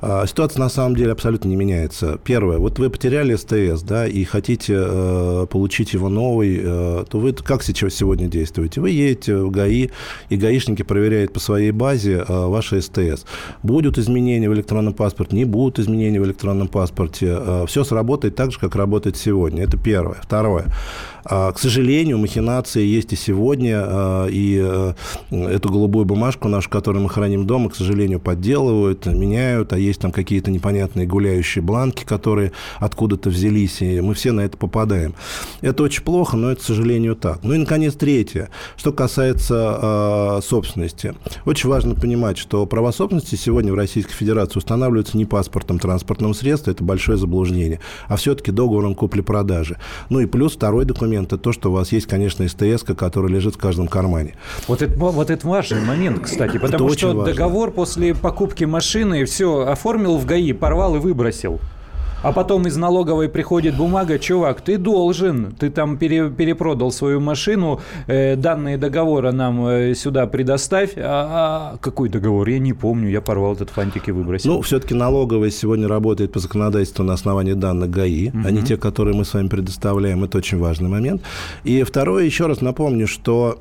А, 0.00 0.26
ситуация 0.26 0.60
на 0.60 0.68
самом 0.68 0.96
деле 0.96 1.12
абсолютно 1.12 1.48
не 1.48 1.56
меняется. 1.56 2.18
Первое, 2.22 2.58
вот 2.58 2.78
вы 2.78 2.90
потеряли 2.90 3.34
СТС, 3.34 3.82
да, 3.82 4.06
и 4.06 4.24
хотите 4.24 4.74
э, 4.76 5.46
получить 5.50 5.92
его 5.92 6.08
новый, 6.08 6.60
э, 6.62 7.04
то 7.08 7.18
вы 7.18 7.32
как 7.32 7.62
сейчас 7.62 7.94
сегодня 7.94 8.28
действуете? 8.28 8.80
Вы 8.80 8.90
едете 8.90 9.36
в 9.36 9.50
ГАИ, 9.50 9.90
и 10.28 10.36
гаишники 10.36 10.82
проверяют 10.82 11.32
по 11.32 11.40
своей 11.40 11.70
базе 11.70 12.24
ваши 12.28 12.80
СТС. 12.80 13.24
Будут 13.62 13.98
изменения 13.98 14.48
в 14.48 14.54
электронном 14.54 14.94
паспорте, 14.94 15.36
не 15.36 15.44
будут 15.44 15.78
изменения 15.78 16.20
в 16.20 16.24
электронном 16.24 16.68
паспорте. 16.68 17.38
Все 17.66 17.84
сработает 17.84 18.34
так 18.34 18.52
же, 18.52 18.58
как 18.58 18.76
работает 18.76 19.16
сегодня. 19.16 19.64
Это 19.64 19.76
первое. 19.76 20.18
Второе. 20.22 20.66
А, 21.24 21.52
к 21.52 21.58
сожалению, 21.58 22.18
махинации 22.18 22.84
есть 22.84 23.12
и 23.12 23.16
сегодня, 23.16 23.82
а, 23.84 24.26
и 24.26 24.60
э, 24.62 24.92
эту 25.30 25.70
голубую 25.70 26.04
бумажку 26.04 26.48
нашу, 26.48 26.68
которую 26.70 27.02
мы 27.02 27.08
храним 27.08 27.46
дома, 27.46 27.70
к 27.70 27.76
сожалению, 27.76 28.20
подделывают, 28.20 29.06
меняют, 29.06 29.72
а 29.72 29.78
есть 29.78 30.00
там 30.00 30.12
какие-то 30.12 30.50
непонятные 30.50 31.06
гуляющие 31.06 31.62
бланки, 31.62 32.04
которые 32.04 32.52
откуда-то 32.78 33.30
взялись, 33.30 33.80
и 33.82 34.00
мы 34.00 34.14
все 34.14 34.32
на 34.32 34.40
это 34.40 34.56
попадаем. 34.56 35.14
Это 35.60 35.82
очень 35.82 36.02
плохо, 36.02 36.36
но 36.36 36.50
это, 36.50 36.60
к 36.60 36.64
сожалению, 36.64 37.16
так. 37.16 37.40
Ну 37.42 37.54
и, 37.54 37.58
наконец, 37.58 37.94
третье. 37.94 38.50
Что 38.76 38.92
касается 38.92 40.38
э, 40.38 40.40
собственности. 40.42 41.14
Очень 41.44 41.68
важно 41.68 41.94
понимать, 41.94 42.38
что 42.38 42.66
права 42.66 42.92
собственности 42.92 43.36
сегодня 43.36 43.72
в 43.72 43.76
Российской 43.76 44.12
Федерации 44.12 44.58
устанавливаются 44.58 45.16
не 45.16 45.24
паспортом 45.24 45.78
транспортного 45.78 46.32
средства, 46.32 46.70
это 46.70 46.82
большое 46.84 47.18
заблуждение, 47.18 47.80
а 48.08 48.16
все-таки 48.16 48.50
договором 48.50 48.94
купли-продажи. 48.94 49.78
Ну 50.08 50.20
и 50.20 50.26
плюс 50.26 50.54
второй 50.54 50.84
документ 50.84 51.11
момент, 51.12 51.42
то, 51.42 51.52
что 51.52 51.70
у 51.70 51.74
вас 51.74 51.92
есть, 51.92 52.06
конечно, 52.06 52.46
СТС, 52.48 52.82
который 52.96 53.30
лежит 53.30 53.54
в 53.54 53.58
каждом 53.58 53.88
кармане. 53.88 54.34
Вот 54.66 54.82
это, 54.82 54.94
вот 54.98 55.30
это 55.30 55.46
важный 55.46 55.82
момент, 55.82 56.20
кстати, 56.22 56.58
потому 56.58 56.88
это 56.88 56.98
что 56.98 57.24
договор 57.24 57.70
после 57.70 58.14
покупки 58.14 58.64
машины 58.64 59.24
все 59.24 59.66
оформил 59.66 60.16
в 60.16 60.24
ГАИ, 60.24 60.52
порвал 60.52 60.96
и 60.96 60.98
выбросил. 60.98 61.60
А 62.22 62.32
потом 62.32 62.66
из 62.68 62.76
налоговой 62.76 63.28
приходит 63.28 63.76
бумага, 63.76 64.18
чувак, 64.18 64.60
ты 64.60 64.78
должен, 64.78 65.52
ты 65.58 65.70
там 65.70 65.98
пере, 65.98 66.30
перепродал 66.30 66.92
свою 66.92 67.20
машину, 67.20 67.80
э, 68.06 68.36
данные 68.36 68.78
договора 68.78 69.32
нам 69.32 69.66
э, 69.66 69.94
сюда 69.94 70.26
предоставь. 70.26 70.92
А, 70.96 71.74
а 71.74 71.78
какой 71.78 72.08
договор? 72.08 72.48
Я 72.48 72.60
не 72.60 72.72
помню, 72.72 73.10
я 73.10 73.20
порвал 73.20 73.54
этот 73.54 73.70
фантик 73.70 74.08
и 74.08 74.12
выбросил. 74.12 74.52
Ну, 74.52 74.62
все-таки 74.62 74.94
налоговая 74.94 75.50
сегодня 75.50 75.88
работает 75.88 76.32
по 76.32 76.38
законодательству 76.38 77.04
на 77.04 77.14
основании 77.14 77.54
данных 77.54 77.90
ГАИ, 77.90 78.28
угу. 78.28 78.38
а 78.44 78.50
не 78.52 78.62
те, 78.62 78.76
которые 78.76 79.16
мы 79.16 79.24
с 79.24 79.34
вами 79.34 79.48
предоставляем. 79.48 80.22
Это 80.22 80.38
очень 80.38 80.58
важный 80.58 80.88
момент. 80.88 81.22
И 81.64 81.82
второе, 81.82 82.24
еще 82.24 82.46
раз 82.46 82.60
напомню, 82.60 83.08
что 83.08 83.58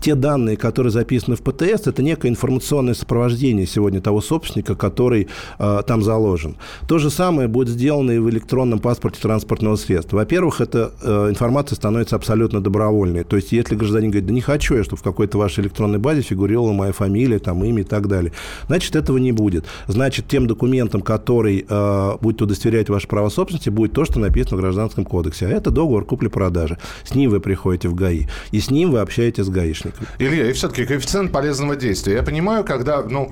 те 0.00 0.14
данные, 0.14 0.56
которые 0.56 0.90
записаны 0.90 1.36
в 1.36 1.42
ПТС, 1.42 1.86
это 1.86 2.02
некое 2.02 2.28
информационное 2.28 2.94
сопровождение 2.94 3.66
сегодня 3.66 4.00
того 4.00 4.20
собственника, 4.20 4.74
который 4.74 5.28
э, 5.58 5.82
там 5.86 6.02
заложен. 6.02 6.56
То 6.86 6.98
же 6.98 7.10
самое 7.10 7.48
будет 7.48 7.68
сделано 7.68 8.10
и 8.12 8.18
в 8.18 8.28
электронном 8.30 8.78
паспорте 8.78 9.20
транспортного 9.20 9.76
средства. 9.76 10.18
Во-первых, 10.18 10.60
эта 10.60 10.92
э, 11.02 11.28
информация 11.30 11.76
становится 11.76 12.16
абсолютно 12.16 12.60
добровольной. 12.60 13.24
То 13.24 13.36
есть, 13.36 13.52
если 13.52 13.74
гражданин 13.74 14.10
говорит, 14.10 14.26
да 14.26 14.34
не 14.34 14.40
хочу 14.40 14.74
я, 14.74 14.84
чтобы 14.84 15.00
в 15.00 15.02
какой-то 15.02 15.38
вашей 15.38 15.60
электронной 15.62 15.98
базе 15.98 16.22
фигурировала 16.22 16.72
моя 16.72 16.92
фамилия, 16.92 17.38
там, 17.38 17.64
имя 17.64 17.82
и 17.82 17.84
так 17.84 18.08
далее, 18.08 18.32
значит, 18.66 18.96
этого 18.96 19.18
не 19.18 19.32
будет. 19.32 19.64
Значит, 19.86 20.28
тем 20.28 20.46
документом, 20.46 21.00
который 21.00 21.64
э, 21.68 22.12
будет 22.20 22.42
удостоверять 22.42 22.88
ваше 22.88 23.08
право 23.08 23.28
собственности, 23.28 23.70
будет 23.70 23.92
то, 23.92 24.04
что 24.04 24.18
написано 24.18 24.56
в 24.56 24.60
Гражданском 24.60 25.04
кодексе. 25.04 25.46
А 25.46 25.50
это 25.50 25.70
договор 25.70 26.04
купли-продажи. 26.04 26.78
С 27.04 27.14
ним 27.14 27.30
вы 27.30 27.40
приходите 27.40 27.88
в 27.88 27.94
ГАИ. 27.94 28.26
И 28.50 28.60
с 28.60 28.70
ним 28.70 28.90
вы 28.90 29.00
общаетесь 29.00 29.44
с 29.44 29.48
ГАИ. 29.48 29.69
Гаишникам. 29.70 30.06
Илья, 30.18 30.50
и 30.50 30.52
все-таки 30.52 30.84
коэффициент 30.84 31.32
полезного 31.32 31.76
действия. 31.76 32.14
Я 32.14 32.22
понимаю, 32.22 32.64
когда, 32.64 33.02
ну, 33.02 33.28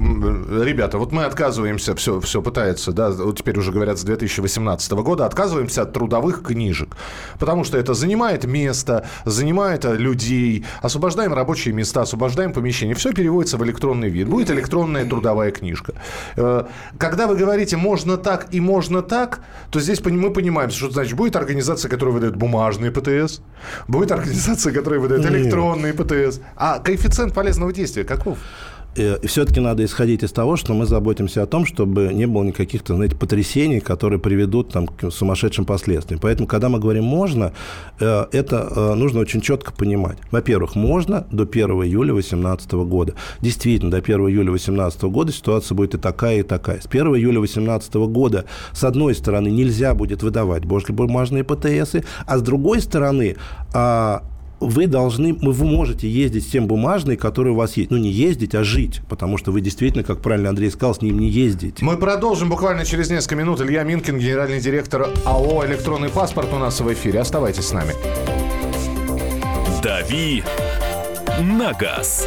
ребята, 0.62 0.98
вот 0.98 1.12
мы 1.12 1.24
отказываемся, 1.24 1.94
все, 1.94 2.20
все 2.20 2.42
пытается, 2.42 2.92
да, 2.92 3.10
вот 3.10 3.38
теперь 3.38 3.58
уже 3.58 3.72
говорят 3.72 3.98
с 3.98 4.04
2018 4.04 4.92
года, 4.92 5.26
отказываемся 5.26 5.82
от 5.82 5.92
трудовых 5.92 6.42
книжек, 6.42 6.96
потому 7.38 7.64
что 7.64 7.78
это 7.78 7.94
занимает 7.94 8.44
место, 8.44 9.06
занимает 9.24 9.84
людей, 9.84 10.64
освобождаем 10.82 11.34
рабочие 11.34 11.74
места, 11.74 12.02
освобождаем 12.02 12.52
помещения, 12.52 12.94
все 12.94 13.12
переводится 13.12 13.56
в 13.56 13.64
электронный 13.64 14.08
вид. 14.08 14.28
Будет 14.28 14.50
электронная 14.50 15.04
трудовая 15.04 15.50
книжка. 15.50 15.92
Э, 16.36 16.64
Когда 16.98 17.26
вы 17.26 17.36
говорите 17.36 17.76
«можно 17.76 18.16
так 18.16 18.48
и 18.54 18.60
можно 18.60 19.02
так», 19.02 19.40
то 19.70 19.80
здесь 19.80 20.04
мы 20.04 20.30
понимаем, 20.30 20.70
что 20.70 20.90
значит 20.90 21.16
будет 21.16 21.36
организация, 21.36 21.88
которая 21.88 22.14
выдает 22.14 22.36
бумажные 22.36 22.90
ПТС, 22.90 23.40
будет 23.88 24.12
организация, 24.12 24.72
которая 24.72 25.00
выдает 25.00 25.24
электронные 25.26 25.92
ПТС. 25.92 26.27
А 26.56 26.78
коэффициент 26.78 27.34
полезного 27.34 27.72
действия 27.72 28.04
каков? 28.04 28.38
Э, 28.98 29.18
все-таки 29.26 29.60
надо 29.60 29.84
исходить 29.84 30.22
из 30.22 30.32
того, 30.32 30.56
что 30.56 30.74
мы 30.74 30.86
заботимся 30.86 31.42
о 31.42 31.46
том, 31.46 31.66
чтобы 31.66 32.12
не 32.12 32.26
было 32.26 32.44
никаких, 32.44 32.82
то, 32.82 32.94
знаете, 32.94 33.16
потрясений, 33.16 33.80
которые 33.80 34.18
приведут 34.18 34.72
там, 34.72 34.86
к 34.86 35.10
сумасшедшим 35.10 35.64
последствиям. 35.64 36.20
Поэтому, 36.20 36.48
когда 36.48 36.68
мы 36.68 36.80
говорим 36.80 37.04
«можно», 37.04 37.52
э, 38.00 38.26
это 38.32 38.68
э, 38.74 38.94
нужно 38.94 39.20
очень 39.20 39.40
четко 39.40 39.72
понимать. 39.72 40.18
Во-первых, 40.30 40.74
можно 40.74 41.26
до 41.30 41.44
1 41.44 41.70
июля 41.84 42.12
2018 42.12 42.72
года. 42.72 43.14
Действительно, 43.40 43.90
до 43.90 43.98
1 43.98 44.20
июля 44.28 44.50
2018 44.50 45.02
года 45.02 45.32
ситуация 45.32 45.76
будет 45.76 45.94
и 45.94 45.98
такая, 45.98 46.40
и 46.40 46.42
такая. 46.42 46.80
С 46.80 46.86
1 46.86 47.06
июля 47.14 47.38
2018 47.40 47.94
года, 47.94 48.46
с 48.72 48.84
одной 48.84 49.14
стороны, 49.14 49.48
нельзя 49.48 49.94
будет 49.94 50.22
выдавать 50.22 50.64
бумажные 50.64 51.44
ПТСы, 51.44 52.04
а 52.26 52.38
с 52.38 52.42
другой 52.42 52.80
стороны, 52.80 53.36
а, 53.72 54.22
вы 54.60 54.86
должны, 54.86 55.34
вы 55.34 55.64
можете 55.64 56.08
ездить 56.08 56.44
с 56.44 56.50
тем 56.50 56.66
бумажной, 56.66 57.16
который 57.16 57.52
у 57.52 57.54
вас 57.54 57.76
есть. 57.76 57.90
Ну, 57.90 57.96
не 57.96 58.10
ездить, 58.10 58.54
а 58.54 58.64
жить. 58.64 59.00
Потому 59.08 59.38
что 59.38 59.52
вы 59.52 59.60
действительно, 59.60 60.04
как 60.04 60.20
правильно 60.20 60.48
Андрей 60.48 60.70
сказал, 60.70 60.94
с 60.94 61.02
ним 61.02 61.18
не 61.18 61.28
ездите. 61.28 61.84
Мы 61.84 61.96
продолжим 61.96 62.48
буквально 62.48 62.84
через 62.84 63.10
несколько 63.10 63.36
минут. 63.36 63.60
Илья 63.60 63.82
Минкин, 63.82 64.18
генеральный 64.18 64.60
директор 64.60 65.08
АО 65.24 65.66
«Электронный 65.66 66.08
паспорт» 66.08 66.48
у 66.52 66.58
нас 66.58 66.80
в 66.80 66.92
эфире. 66.92 67.20
Оставайтесь 67.20 67.66
с 67.66 67.72
нами. 67.72 67.94
«Дави 69.82 70.42
на 71.40 71.72
газ». 71.72 72.26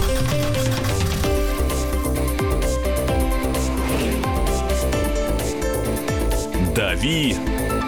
«Дави 7.01 7.35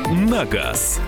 на 0.10 0.44
газ». 0.44 1.00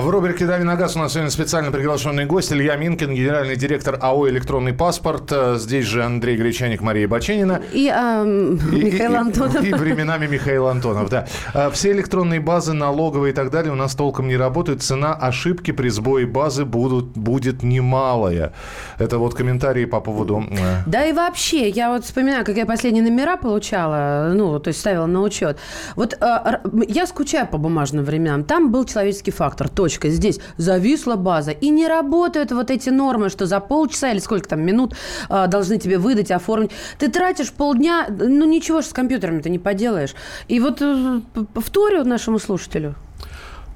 В 0.00 0.10
рубрике 0.10 0.46
«Дави 0.46 0.62
на 0.64 0.76
газ» 0.76 0.94
у 0.96 0.98
нас 0.98 1.12
сегодня 1.12 1.30
специально 1.30 1.70
приглашенный 1.72 2.26
гость 2.26 2.52
Илья 2.52 2.76
Минкин, 2.76 3.14
генеральный 3.14 3.56
директор 3.56 3.98
АО 4.00 4.28
«Электронный 4.28 4.74
паспорт». 4.74 5.32
Э, 5.32 5.56
Здесь 5.58 5.86
же 5.86 6.02
Андрей 6.04 6.36
Гречаник, 6.36 6.82
Мария 6.82 7.08
Баченина. 7.08 7.62
И 7.72 7.88
а, 7.88 8.22
м, 8.22 8.56
И- 8.74 8.84
Михаил 8.84 9.12
и- 9.12 9.16
Антонов. 9.16 9.64
И, 9.64 9.72
временами 9.72 10.26
Михаил 10.26 10.66
Антонов, 10.66 11.08
да. 11.08 11.26
А, 11.54 11.70
Все 11.70 11.92
электронные 11.92 12.40
базы, 12.40 12.74
налоговые 12.74 13.32
и 13.32 13.34
так 13.34 13.50
далее 13.50 13.72
у 13.72 13.74
нас 13.76 13.94
толком 13.94 14.28
не 14.28 14.36
работают. 14.36 14.82
Цена 14.82 15.14
ошибки 15.14 15.70
при 15.70 15.88
сбое 15.88 16.26
базы 16.26 16.66
будут, 16.66 17.06
будет 17.16 17.62
немалая. 17.62 18.52
Это 18.98 19.16
вот 19.18 19.34
комментарии 19.34 19.86
по 19.86 20.00
поводу... 20.00 20.44
э, 20.50 20.56
Да 20.86 21.06
и 21.06 21.12
вообще, 21.12 21.70
я 21.70 21.90
вот 21.90 22.04
вспоминаю, 22.04 22.44
как 22.44 22.56
я 22.56 22.66
последние 22.66 23.02
номера 23.02 23.36
получала, 23.38 24.30
ну, 24.34 24.58
то 24.60 24.68
есть 24.68 24.80
ставила 24.80 25.06
на 25.06 25.22
учет. 25.22 25.56
Вот 25.96 26.12
э, 26.20 26.58
я 26.88 27.06
скучаю 27.06 27.46
по 27.46 27.56
бумажным 27.56 28.04
временам. 28.04 28.44
Там 28.44 28.70
был 28.70 28.84
человеческий 28.84 29.30
фактор, 29.30 29.68
точка. 29.86 30.08
Здесь 30.08 30.40
зависла 30.56 31.16
база. 31.16 31.52
И 31.52 31.70
не 31.70 31.86
работают 31.88 32.50
вот 32.50 32.70
эти 32.70 32.90
нормы, 32.90 33.28
что 33.30 33.46
за 33.46 33.60
полчаса 33.60 34.10
или 34.10 34.18
сколько 34.18 34.48
там 34.48 34.60
минут 34.60 34.94
э, 35.30 35.46
должны 35.46 35.78
тебе 35.78 35.98
выдать, 35.98 36.30
оформить. 36.30 36.72
Ты 36.98 37.08
тратишь 37.08 37.52
полдня, 37.52 38.06
ну, 38.08 38.46
ничего 38.46 38.80
же 38.80 38.88
с 38.88 38.92
компьютерами 38.92 39.40
ты 39.40 39.50
не 39.50 39.58
поделаешь. 39.58 40.14
И 40.48 40.58
вот 40.60 40.82
э, 40.82 41.20
п- 41.34 41.44
повторю 41.54 42.04
нашему 42.04 42.38
слушателю. 42.38 42.94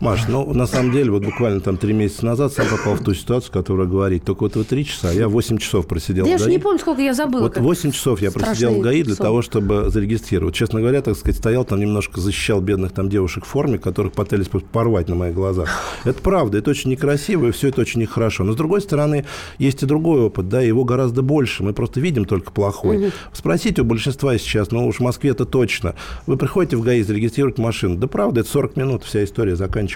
Маш, 0.01 0.27
ну, 0.29 0.51
на 0.55 0.67
самом 0.67 0.93
деле, 0.93 1.11
вот 1.11 1.23
буквально 1.23 1.61
там 1.61 1.77
три 1.77 1.93
месяца 1.93 2.25
назад 2.25 2.55
сам 2.55 2.67
попал 2.69 2.95
в 2.95 3.05
ту 3.05 3.13
ситуацию, 3.13 3.53
которую 3.53 3.87
говорить. 3.87 4.25
Только 4.25 4.45
вот 4.45 4.57
вы 4.57 4.65
три 4.65 4.87
часа, 4.87 5.13
я 5.13 5.29
8 5.29 5.59
часов 5.59 5.87
просидел 5.87 6.25
Да 6.25 6.31
я 6.31 6.37
в 6.37 6.41
же 6.41 6.47
ГАИ. 6.47 6.55
не 6.57 6.59
помню, 6.59 6.79
сколько 6.79 7.03
я 7.03 7.13
забыла. 7.13 7.43
Вот 7.43 7.53
как 7.53 7.63
8 7.63 7.93
часов 7.93 8.23
я 8.23 8.31
просидел 8.31 8.73
в 8.73 8.81
ГАИ 8.81 9.03
для 9.03 9.15
сон. 9.15 9.27
того, 9.27 9.43
чтобы 9.43 9.91
зарегистрировать. 9.91 10.55
Честно 10.55 10.81
говоря, 10.81 11.03
так 11.03 11.17
сказать, 11.17 11.37
стоял 11.37 11.67
там 11.67 11.81
немножко 11.81 12.19
защищал 12.19 12.63
бедных 12.63 12.93
там 12.93 13.11
девушек 13.11 13.45
в 13.45 13.49
форме, 13.49 13.77
которых 13.79 14.15
пытались 14.15 14.47
порвать 14.73 15.09
на 15.09 15.17
моих 15.17 15.35
глазах. 15.35 15.69
Это 16.05 16.23
правда, 16.23 16.57
это 16.57 16.71
очень 16.71 16.91
некрасиво, 16.91 17.49
и 17.49 17.51
все 17.51 17.69
это 17.69 17.83
очень 17.83 18.01
нехорошо. 18.01 18.43
Но, 18.43 18.53
с 18.53 18.57
другой 18.57 18.81
стороны, 18.81 19.27
есть 19.59 19.83
и 19.83 19.87
другой 19.87 20.23
опыт, 20.23 20.49
да, 20.49 20.63
его 20.63 20.85
гораздо 20.85 21.21
больше. 21.21 21.63
Мы 21.63 21.75
просто 21.75 22.01
видим 22.01 22.25
только 22.25 22.53
плохой. 22.53 23.13
Спросите 23.35 23.83
у 23.83 23.85
большинства 23.85 24.39
сейчас, 24.39 24.71
ну 24.71 24.87
уж 24.87 24.97
в 24.97 25.01
Москве 25.01 25.33
это 25.33 25.45
точно. 25.45 25.95
Вы 26.27 26.39
приходите 26.39 26.79
в 26.79 26.81
ГАИ 26.83 27.03
зарегистрировать 27.03 27.59
машину. 27.59 27.97
Да 27.97 28.07
правда, 28.07 28.41
это 28.41 28.49
40 28.49 28.77
минут, 28.77 29.05
вся 29.05 29.23
история 29.23 29.57
заканчивается. 29.57 29.90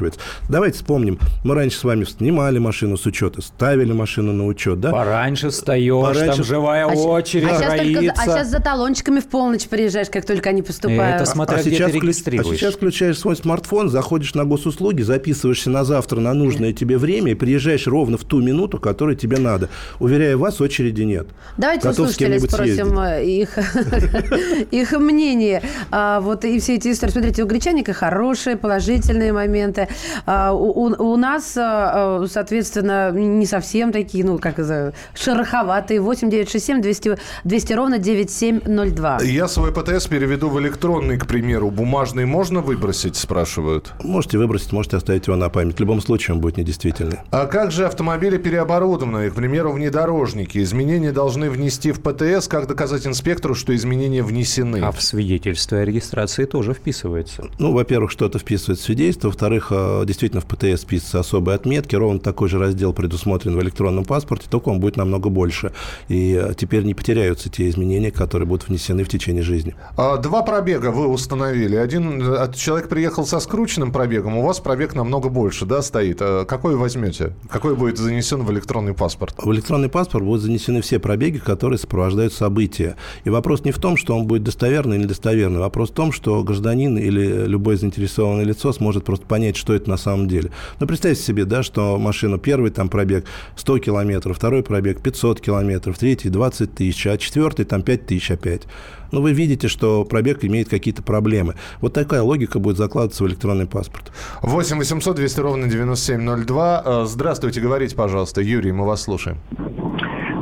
Давайте 0.49 0.77
вспомним. 0.79 1.19
Мы 1.45 1.55
раньше 1.55 1.79
с 1.79 1.85
вами 1.85 2.05
снимали 2.05 2.59
машину 2.59 2.97
с 2.97 3.07
учета, 3.07 3.43
ставили 3.43 3.93
машину 3.93 4.33
на 4.33 4.47
учет, 4.47 4.81
да? 4.81 4.91
Пораньше 4.91 5.51
встаешь, 5.51 5.85
Пораньше- 5.93 6.37
там 6.37 6.45
живая 6.45 6.85
А 6.87 6.89
очередь, 6.89 7.49
а 7.51 7.57
сейчас, 7.59 7.77
только 7.77 7.93
за, 7.93 7.99
а 7.99 8.01
роится. 8.03 8.23
сейчас 8.25 8.49
за 8.51 8.61
талончиками 8.61 9.21
в 9.21 9.27
полночь 9.29 9.67
приезжаешь, 9.67 10.09
как 10.11 10.25
только 10.25 10.51
они 10.51 10.63
поступают. 10.63 11.17
Это 11.23 11.25
смотря 11.31 11.61
где 11.63 11.71
ты 11.77 11.85
вклю- 11.85 12.01
регистрируешь. 12.03 12.55
а 12.55 12.57
сейчас 12.57 12.75
включаешь 12.75 13.19
свой 13.19 13.37
смартфон, 13.37 13.89
заходишь 13.89 14.35
на 14.35 14.45
госуслуги, 14.45 15.03
записываешься 15.03 15.71
на 15.71 15.85
завтра 15.85 16.21
на 16.21 16.35
нужное 16.35 16.73
тебе 16.73 16.99
время 16.99 17.33
и 17.33 17.35
приезжаешь 17.35 17.87
ровно 17.87 18.17
в 18.19 18.25
ту 18.25 18.41
минуту, 18.41 18.79
которую 18.79 19.17
тебе 19.17 19.39
надо. 19.39 19.69
Уверяю 20.01 20.39
вас, 20.39 20.61
очереди 20.61 21.03
нет. 21.03 21.27
Давайте 21.57 21.89
у 21.89 21.91
Готов 21.91 22.09
с 22.09 22.15
слушателей 22.15 22.41
спросим 22.41 22.99
э, 22.99 23.25
их, 23.25 23.59
их 24.71 24.93
мнение. 24.93 25.63
А, 25.91 26.21
вот 26.21 26.45
и 26.45 26.59
все 26.59 26.77
эти 26.77 26.91
истории. 26.93 27.13
Смотрите, 27.13 27.43
у 27.43 27.47
Гречаника 27.47 27.93
хорошие, 27.93 28.57
положительные 28.57 29.33
моменты. 29.33 29.84
А, 30.27 30.53
у, 30.53 30.71
у- 30.71 31.13
у 31.13 31.17
нас, 31.17 31.57
а, 31.57 32.21
а, 32.23 32.27
соответственно, 32.29 33.11
не 33.13 33.47
совсем 33.47 33.93
такие, 33.93 34.25
ну, 34.25 34.39
как 34.39 34.59
это, 34.59 34.93
шероховатые. 35.15 36.01
8 36.01 36.31
967 36.31 36.81
200, 36.81 37.19
200 37.45 37.73
ровно 37.73 37.99
9702. 37.99 39.21
Я 39.23 39.49
свой 39.49 39.73
ПТС 39.73 40.07
переведу 40.07 40.49
в 40.49 40.61
электронный, 40.61 41.19
к 41.19 41.27
примеру. 41.27 41.71
Бумажный 41.71 42.25
можно 42.27 42.61
выбросить, 42.61 43.17
спрашивают. 43.17 43.93
Можете 44.03 44.39
выбросить, 44.39 44.73
можете 44.73 44.97
оставить 44.97 45.27
его 45.27 45.37
на 45.37 45.49
память. 45.49 45.77
В 45.77 45.81
любом 45.81 46.01
случае 46.01 46.35
он 46.35 46.41
будет 46.41 46.57
недействительный. 46.57 47.19
А 47.31 47.47
как 47.47 47.71
же 47.71 47.87
автомобили 47.87 48.37
переоборудованные, 48.39 49.31
к 49.31 49.35
примеру, 49.35 49.73
внедорожники? 49.73 50.59
Изменения 50.63 51.13
должны 51.13 51.51
внести 51.51 51.93
в 51.93 52.01
ПТС. 52.01 52.49
Как 52.49 52.67
доказать 52.67 53.07
инспектору, 53.07 53.55
что 53.55 53.75
изменения 53.75 54.23
внесены? 54.23 54.81
А 54.83 54.91
в 54.93 55.03
свидетельство 55.03 55.79
о 55.79 55.85
регистрации 55.85 56.45
тоже 56.45 56.75
вписывается. 56.75 57.45
Ну, 57.59 57.73
во-первых, 57.73 58.11
что-то 58.11 58.39
вписывает 58.39 58.79
в 58.79 58.83
свидетельство. 58.83 59.29
Во-вторых, 59.29 59.73
действительно 60.07 60.41
в 60.41 60.47
ПТС 60.47 60.83
вписываются 60.83 61.21
особые 61.21 61.57
отметки. 61.57 61.97
Ровно 61.97 62.21
такой 62.21 62.49
же 62.49 62.59
раздел 62.59 62.93
предусмотрен 62.93 63.57
в 63.57 63.63
электронном 63.63 64.05
паспорте, 64.05 64.47
только 64.49 64.69
он 64.69 64.81
будет 64.81 64.97
намного 64.97 65.29
больше. 65.29 65.73
И 66.09 66.35
э, 66.35 66.55
теперь 66.57 66.85
не 66.85 66.95
потеряются 66.95 67.49
те 67.49 67.69
изменения, 67.69 68.11
которые 68.11 68.47
будут 68.47 68.69
внесены 68.69 69.05
в 69.05 69.09
течение 69.09 69.43
жизни. 69.43 69.75
А, 69.97 70.17
Два 70.17 70.43
пробега 70.43 70.91
вы 70.91 71.09
установили. 71.09 71.77
Один 71.77 72.23
э, 72.23 72.53
человек 72.55 72.89
приехал 72.89 73.27
со 73.27 73.41
скрученным 73.41 73.93
пробегом, 73.93 74.39
у 74.39 74.43
вас 74.43 74.61
пробег 74.61 74.95
намного 74.95 75.29
больше, 75.29 75.67
да, 75.67 75.83
стоит. 75.83 76.19
А 76.21 76.45
Какой 76.45 76.77
возьмете? 76.77 77.35
Какой 77.49 77.75
будет 77.75 77.99
занесен 77.99 78.43
в 78.43 78.51
электронный 78.53 78.95
паспорт? 78.95 79.35
В 79.39 79.53
электронный 79.53 79.89
паспорт 79.89 80.25
будут 80.25 80.43
занесены 80.43 80.81
все 80.81 80.99
пробеги, 80.99 81.39
которые 81.39 81.79
сопровождают 81.79 82.33
события. 82.33 82.97
И 83.25 83.31
вопрос 83.31 83.65
не 83.65 83.73
в 83.73 83.79
том, 83.79 83.97
что 83.97 84.17
он 84.17 84.27
будет 84.27 84.43
достоверный 84.43 84.97
или 84.97 85.05
недостоверный. 85.05 85.61
Вопрос 85.61 85.91
в 85.91 85.95
том, 85.95 86.13
что 86.13 86.43
гражданин 86.43 86.97
или 86.99 87.47
любое 87.47 87.77
заинтересованное 87.77 88.45
лицо 88.45 88.73
сможет 88.73 89.05
просто 89.05 89.27
понять, 89.27 89.57
что 89.65 89.73
это 89.73 89.89
на 89.89 89.97
самом 89.97 90.29
деле. 90.29 90.51
Но 90.79 90.87
представьте 90.87 91.23
себе, 91.23 91.47
да, 91.47 91.63
что 91.63 91.97
машина 91.97 92.37
первый 92.39 92.71
там 92.71 92.91
пробег 92.91 93.25
100 93.57 93.79
километров, 93.79 94.37
второй 94.37 94.63
пробег 94.63 95.01
500 95.01 95.41
километров, 95.41 95.99
третий 95.99 96.29
20 96.29 96.75
тысяч, 96.75 97.07
а 97.07 97.17
четвертый 97.17 97.65
там 97.65 97.81
5 97.81 98.07
тысяч 98.07 98.31
опять. 98.31 98.65
Но 99.11 99.23
вы 99.23 99.33
видите, 99.33 99.69
что 99.69 100.05
пробег 100.05 100.45
имеет 100.45 100.69
какие-то 100.69 101.03
проблемы. 101.03 101.55
Вот 101.81 101.95
такая 101.95 102.21
логика 102.21 102.59
будет 102.59 102.77
закладываться 102.77 103.25
в 103.25 103.27
электронный 103.27 103.67
паспорт. 103.67 104.13
8 104.43 104.77
800 104.77 105.17
200 105.17 105.41
ровно 105.41 105.67
9702. 105.67 106.83
Э, 106.85 107.05
Здравствуйте, 107.07 107.63
говорите, 107.63 107.97
пожалуйста. 107.97 108.43
Юрий, 108.43 108.73
мы 108.73 108.85
вас 108.85 109.03
слушаем. 109.03 109.39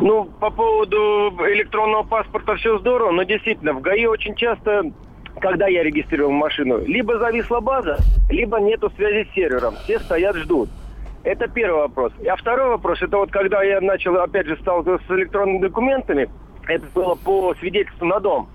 Ну, 0.01 0.25
по 0.41 0.51
поводу 0.51 0.97
электронного 1.55 2.03
паспорта 2.03 2.57
все 2.57 2.77
здорово, 2.81 3.13
но 3.13 3.23
действительно, 3.23 3.73
в 3.73 3.83
ГАИ 3.83 4.07
очень 4.07 4.35
часто, 4.35 4.91
когда 5.41 5.69
я 5.69 5.83
регистрировал 5.83 6.33
машину, 6.33 6.85
либо 6.85 7.19
зависла 7.19 7.61
база, 7.61 7.99
либо 8.31 8.61
нету 8.61 8.91
связи 8.97 9.29
с 9.29 9.35
сервером. 9.35 9.75
Все 9.85 9.99
стоят, 9.99 10.37
ждут. 10.37 10.69
Это 11.25 11.49
первый 11.49 11.83
вопрос. 11.83 12.13
А 12.29 12.37
второй 12.37 12.71
вопрос, 12.71 13.01
это 13.01 13.17
вот 13.17 13.31
когда 13.31 13.63
я 13.63 13.81
начал, 13.81 14.17
опять 14.17 14.47
же, 14.47 14.57
сталкиваться 14.57 15.07
с 15.07 15.11
электронными 15.17 15.61
документами, 15.61 16.29
это 16.67 16.85
было 16.95 17.15
по 17.15 17.55
свидетельству 17.55 18.07
на 18.07 18.21
дом. 18.21 18.49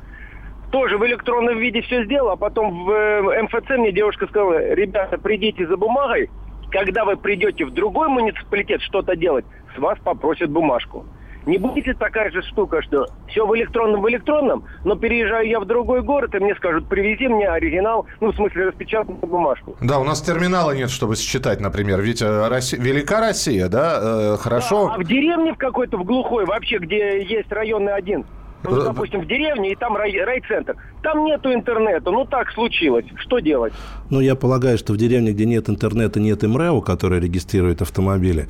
Тоже 0.72 0.98
в 0.98 1.06
электронном 1.06 1.58
виде 1.58 1.82
все 1.82 2.04
сделал, 2.04 2.32
а 2.32 2.36
потом 2.36 2.86
в 2.86 2.92
э, 2.92 3.44
МФЦ 3.44 3.70
мне 3.78 3.94
девушка 3.94 4.28
сказала, 4.28 4.74
ребята, 4.74 5.18
придите 5.18 5.66
за 5.66 5.78
бумагой, 5.78 6.30
когда 6.72 7.06
вы 7.06 7.16
придете 7.16 7.64
в 7.64 7.72
другой 7.72 8.10
муниципалитет 8.10 8.82
что-то 8.82 9.16
делать, 9.16 9.46
с 9.74 9.80
вас 9.80 9.98
попросят 10.00 10.50
бумажку. 10.50 11.06
Не 11.48 11.58
будет 11.58 11.88
ли 11.88 11.94
такая 11.94 12.30
же 12.30 12.42
штука, 12.44 12.82
что 12.82 13.08
все 13.30 13.48
в 13.48 13.56
электронном 13.56 14.02
в 14.02 14.10
электронном, 14.10 14.66
но 14.84 14.96
переезжаю 14.96 15.48
я 15.48 15.60
в 15.62 15.66
другой 15.66 16.02
город, 16.02 16.36
и 16.36 16.40
мне 16.40 16.54
скажут, 16.56 16.88
привези 16.90 17.28
мне 17.30 17.48
оригинал, 17.50 18.06
ну, 18.20 18.32
в 18.34 18.36
смысле, 18.36 18.66
распечатанную 18.68 19.22
бумажку. 19.26 19.78
Да, 19.82 20.00
у 20.00 20.04
нас 20.04 20.22
терминала 20.22 20.72
нет, 20.72 20.90
чтобы 20.90 21.16
считать, 21.16 21.62
например. 21.62 22.02
Ведь 22.02 22.22
э, 22.22 22.48
Россия- 22.50 22.80
велика 22.82 23.22
Россия, 23.22 23.70
да? 23.70 24.00
Э, 24.34 24.38
Хорошо. 24.38 24.92
А 24.94 24.98
в 24.98 25.06
деревне 25.06 25.54
в 25.54 25.58
какой-то, 25.58 25.98
в 25.98 26.04
глухой, 26.04 26.46
вообще, 26.46 26.80
где 26.80 27.24
есть 27.24 27.50
районный 27.52 27.94
один, 27.94 28.26
ну, 28.64 28.82
допустим, 28.82 29.22
в 29.22 29.28
деревне, 29.28 29.72
и 29.72 29.76
там 29.76 29.96
рай- 29.96 30.24
райцентр, 30.24 30.76
там 31.04 31.26
нету 31.26 31.54
интернета, 31.54 32.12
ну, 32.12 32.26
так 32.26 32.52
случилось, 32.52 33.06
что 33.18 33.40
делать? 33.40 33.74
Ну, 34.10 34.20
я 34.20 34.36
полагаю, 34.36 34.78
что 34.78 34.94
в 34.94 34.98
деревне, 34.98 35.32
где 35.32 35.46
нет 35.46 35.70
интернета, 35.70 36.20
нет 36.20 36.44
МРЭО, 36.44 36.82
который 36.82 37.20
регистрирует 37.20 37.82
автомобили. 37.82 38.48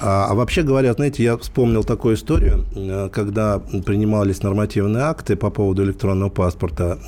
А, 0.00 0.26
а 0.30 0.34
вообще 0.34 0.62
говоря, 0.62 0.92
знаете, 0.92 1.22
я 1.24 1.36
вспомнил 1.36 1.84
такую 1.84 2.14
историю, 2.14 2.64
э, 2.74 3.08
когда 3.10 3.58
принимались 3.58 4.42
нормативные 4.42 5.04
акты 5.04 5.36
по 5.36 5.50
поводу 5.50 5.84
электронного 5.84 6.30
паспорта, 6.30 6.98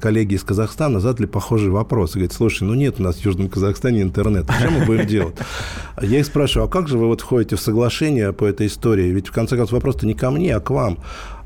коллеги 0.00 0.34
из 0.34 0.44
Казахстана 0.44 1.00
задали 1.00 1.26
похожий 1.26 1.70
вопрос. 1.70 2.12
Говорят, 2.12 2.32
слушай, 2.32 2.64
ну 2.64 2.74
нет 2.74 3.00
у 3.00 3.02
нас 3.02 3.16
в 3.16 3.24
Южном 3.24 3.48
Казахстане 3.48 4.02
интернета, 4.02 4.52
что 4.52 4.70
мы 4.70 4.84
будем 4.84 5.06
делать? 5.06 5.36
Я 6.02 6.18
их 6.18 6.26
спрашиваю, 6.26 6.66
а 6.66 6.70
как 6.70 6.88
же 6.88 6.98
вы 6.98 7.06
вот 7.06 7.20
входите 7.20 7.56
в 7.56 7.60
соглашение 7.60 8.32
по 8.32 8.44
этой 8.44 8.66
истории? 8.66 9.10
Ведь, 9.10 9.28
в 9.28 9.32
конце 9.32 9.56
концов, 9.56 9.74
вопрос-то 9.74 10.06
не 10.06 10.14
ко 10.14 10.30
мне, 10.30 10.54
а 10.54 10.60
к 10.60 10.70
вам. 10.70 10.98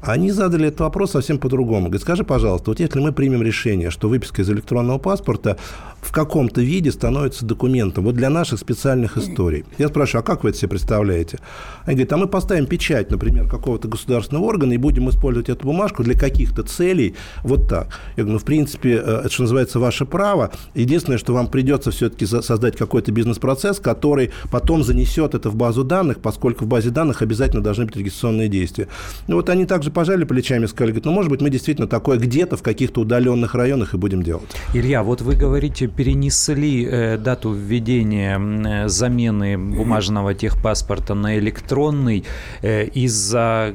Они 0.08 0.30
задали 0.30 0.68
этот 0.68 0.80
вопрос 0.80 1.10
совсем 1.10 1.38
по-другому. 1.38 1.88
Говорят, 1.88 2.00
скажи, 2.00 2.24
пожалуйста, 2.24 2.70
вот 2.70 2.80
если 2.80 2.98
мы 2.98 3.12
примем 3.12 3.42
решение, 3.42 3.90
что 3.90 4.08
выписка 4.08 4.40
из 4.40 4.48
электронного 4.48 4.96
паспорта 4.96 5.58
в 6.00 6.12
каком-то 6.12 6.62
виде 6.62 6.90
становится 6.90 7.44
документом, 7.44 8.04
вот 8.04 8.14
для 8.14 8.30
наших 8.30 8.58
специальных 8.58 9.18
историй. 9.18 9.64
Я 9.76 9.88
спрашиваю, 9.88 10.22
а 10.22 10.26
как 10.26 10.44
вы 10.44 10.50
это 10.50 10.58
себе 10.58 10.68
представляете? 10.68 11.38
Они 11.84 11.96
говорят, 11.96 12.12
а 12.12 12.16
мы 12.16 12.26
поставим 12.26 12.66
печать, 12.66 13.10
например, 13.10 13.48
какого-то 13.48 13.88
государственного 13.88 14.44
органа 14.44 14.72
и 14.72 14.76
будем 14.78 15.10
использовать 15.10 15.50
эту 15.50 15.66
бумажку 15.66 16.02
для 16.04 16.18
каких-то 16.18 16.62
целей 16.62 17.14
вот 17.42 17.68
так. 17.68 17.88
Я 18.16 18.22
говорю, 18.22 18.34
ну, 18.34 18.38
в 18.38 18.44
принципе, 18.44 18.94
э, 18.94 19.20
это 19.24 19.30
что 19.30 19.42
называется 19.42 19.78
ваше 19.78 20.06
право. 20.06 20.52
Единственное, 20.74 21.18
что 21.18 21.34
вам 21.34 21.48
придется 21.48 21.90
все-таки 21.90 22.24
создать 22.24 22.76
какой-то 22.76 23.12
бизнес-процесс, 23.12 23.80
который 23.80 24.30
потом 24.50 24.84
занесет 24.84 25.34
это 25.34 25.50
в 25.50 25.56
базу 25.56 25.84
данных, 25.84 26.20
поскольку 26.20 26.64
в 26.64 26.68
базе 26.68 26.90
данных 26.90 27.20
обязательно 27.22 27.62
должны 27.62 27.84
быть 27.86 27.96
регистрационные 27.96 28.48
действия. 28.48 28.88
Ну, 29.26 29.36
вот 29.36 29.50
они 29.50 29.66
также 29.66 29.90
пожали 29.98 30.22
плечами 30.22 30.64
и 30.64 30.68
сказали, 30.68 31.00
ну, 31.04 31.10
может 31.10 31.28
быть, 31.28 31.40
мы 31.40 31.50
действительно 31.50 31.88
такое 31.88 32.18
где-то 32.18 32.56
в 32.56 32.62
каких-то 32.62 33.00
удаленных 33.00 33.56
районах 33.56 33.94
и 33.94 33.96
будем 33.96 34.22
делать. 34.22 34.48
Илья, 34.72 35.02
вот 35.02 35.22
вы 35.22 35.34
говорите, 35.34 35.88
перенесли 35.88 36.86
э, 36.88 37.18
дату 37.18 37.50
введения 37.50 38.38
э, 38.38 38.88
замены 38.88 39.58
бумажного 39.58 40.34
техпаспорта 40.34 41.14
на 41.14 41.36
электронный 41.36 42.24
э, 42.62 42.84
из-за, 42.84 43.74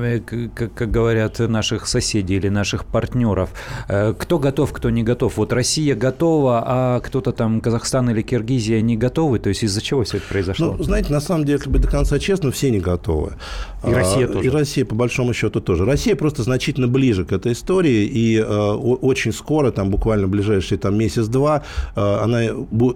э, 0.00 0.20
как 0.54 0.90
говорят 0.92 1.40
наших 1.40 1.88
соседей 1.88 2.36
или 2.36 2.50
наших 2.50 2.84
партнеров. 2.84 3.50
Э, 3.88 4.14
кто 4.16 4.38
готов, 4.38 4.72
кто 4.72 4.90
не 4.90 5.02
готов? 5.02 5.36
Вот 5.38 5.52
Россия 5.52 5.96
готова, 5.96 6.62
а 6.64 7.00
кто-то 7.00 7.32
там, 7.32 7.60
Казахстан 7.60 8.10
или 8.10 8.22
Киргизия 8.22 8.80
не 8.80 8.96
готовы? 8.96 9.40
То 9.40 9.48
есть 9.48 9.64
из-за 9.64 9.82
чего 9.82 10.04
все 10.04 10.18
это 10.18 10.26
произошло? 10.28 10.76
Ну, 10.78 10.84
знаете, 10.84 11.12
на 11.12 11.20
самом 11.20 11.44
деле, 11.44 11.58
если 11.58 11.70
быть 11.70 11.82
до 11.82 11.88
конца 11.88 12.20
честно, 12.20 12.52
все 12.52 12.70
не 12.70 12.78
готовы. 12.78 13.32
И 13.84 13.92
Россия 13.92 14.26
А, 14.26 14.28
тоже. 14.28 14.46
И 14.46 14.50
Россия, 14.50 14.84
по 14.84 14.94
большому 14.94 15.34
счету, 15.34 15.53
тоже. 15.60 15.84
Россия 15.84 16.16
просто 16.16 16.42
значительно 16.42 16.88
ближе 16.88 17.24
к 17.24 17.32
этой 17.32 17.52
истории, 17.52 18.04
и 18.04 18.38
э, 18.38 18.44
очень 18.44 19.32
скоро, 19.32 19.70
там 19.70 19.90
буквально 19.90 20.28
ближайшие 20.28 20.78
там, 20.78 20.96
месяц-два, 20.96 21.62
э, 21.96 22.00
она, 22.00 22.42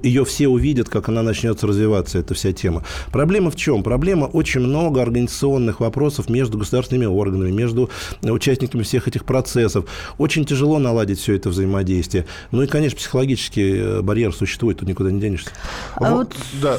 ее 0.03 0.25
все 0.25 0.49
увидят, 0.49 0.89
как 0.89 1.09
она 1.09 1.23
начнется 1.23 1.67
развиваться, 1.67 2.19
эта 2.19 2.35
вся 2.35 2.53
тема. 2.53 2.85
Проблема 3.13 3.51
в 3.51 3.57
чем? 3.57 3.83
Проблема 3.83 4.27
очень 4.27 4.61
много 4.61 5.03
организационных 5.03 5.81
вопросов 5.81 6.29
между 6.29 6.59
государственными 6.59 7.07
органами, 7.07 7.51
между 7.51 7.91
участниками 8.23 8.83
всех 8.83 9.09
этих 9.09 9.25
процессов. 9.25 9.85
Очень 10.19 10.45
тяжело 10.45 10.79
наладить 10.79 11.19
все 11.19 11.35
это 11.35 11.49
взаимодействие. 11.49 12.27
Ну 12.51 12.63
и, 12.63 12.67
конечно, 12.67 12.97
психологический 12.97 13.79
э, 13.79 14.03
барьер 14.03 14.35
существует, 14.35 14.79
тут 14.79 14.89
никуда 14.89 15.11
не 15.11 15.21
денешься. 15.21 15.51
А 15.97 16.11
Во- 16.11 16.17
вот 16.19 16.35
Да. 16.63 16.79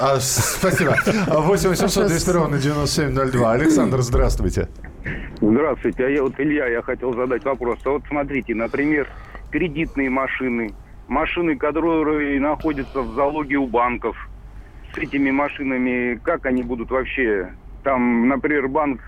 А, 0.00 0.18
спасибо. 0.20 0.96
8 1.26 1.68
800 1.68 2.08
200 2.08 2.30
ровно 2.30 2.58
9702. 2.58 3.52
Александр, 3.52 4.02
здравствуйте. 4.02 4.68
Здравствуйте, 5.40 6.06
а 6.06 6.08
я 6.08 6.22
вот 6.22 6.38
Илья, 6.38 6.66
я 6.68 6.82
хотел 6.82 7.14
задать 7.14 7.44
вопрос. 7.44 7.78
А 7.84 7.90
вот 7.90 8.02
смотрите, 8.08 8.54
например, 8.54 9.06
кредитные 9.50 10.08
машины, 10.10 10.74
машины, 11.06 11.56
которые 11.56 12.40
находятся 12.40 13.02
в 13.02 13.14
залоге 13.14 13.56
у 13.56 13.66
банков. 13.66 14.16
С 14.94 14.98
этими 14.98 15.30
машинами, 15.30 16.18
как 16.22 16.46
они 16.46 16.62
будут 16.62 16.90
вообще? 16.90 17.54
Там, 17.82 18.28
например, 18.28 18.68
банк, 18.68 19.00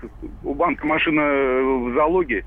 у 0.43 0.53
банка 0.53 0.85
машина 0.85 1.23
в 1.23 1.93
залоге, 1.95 2.43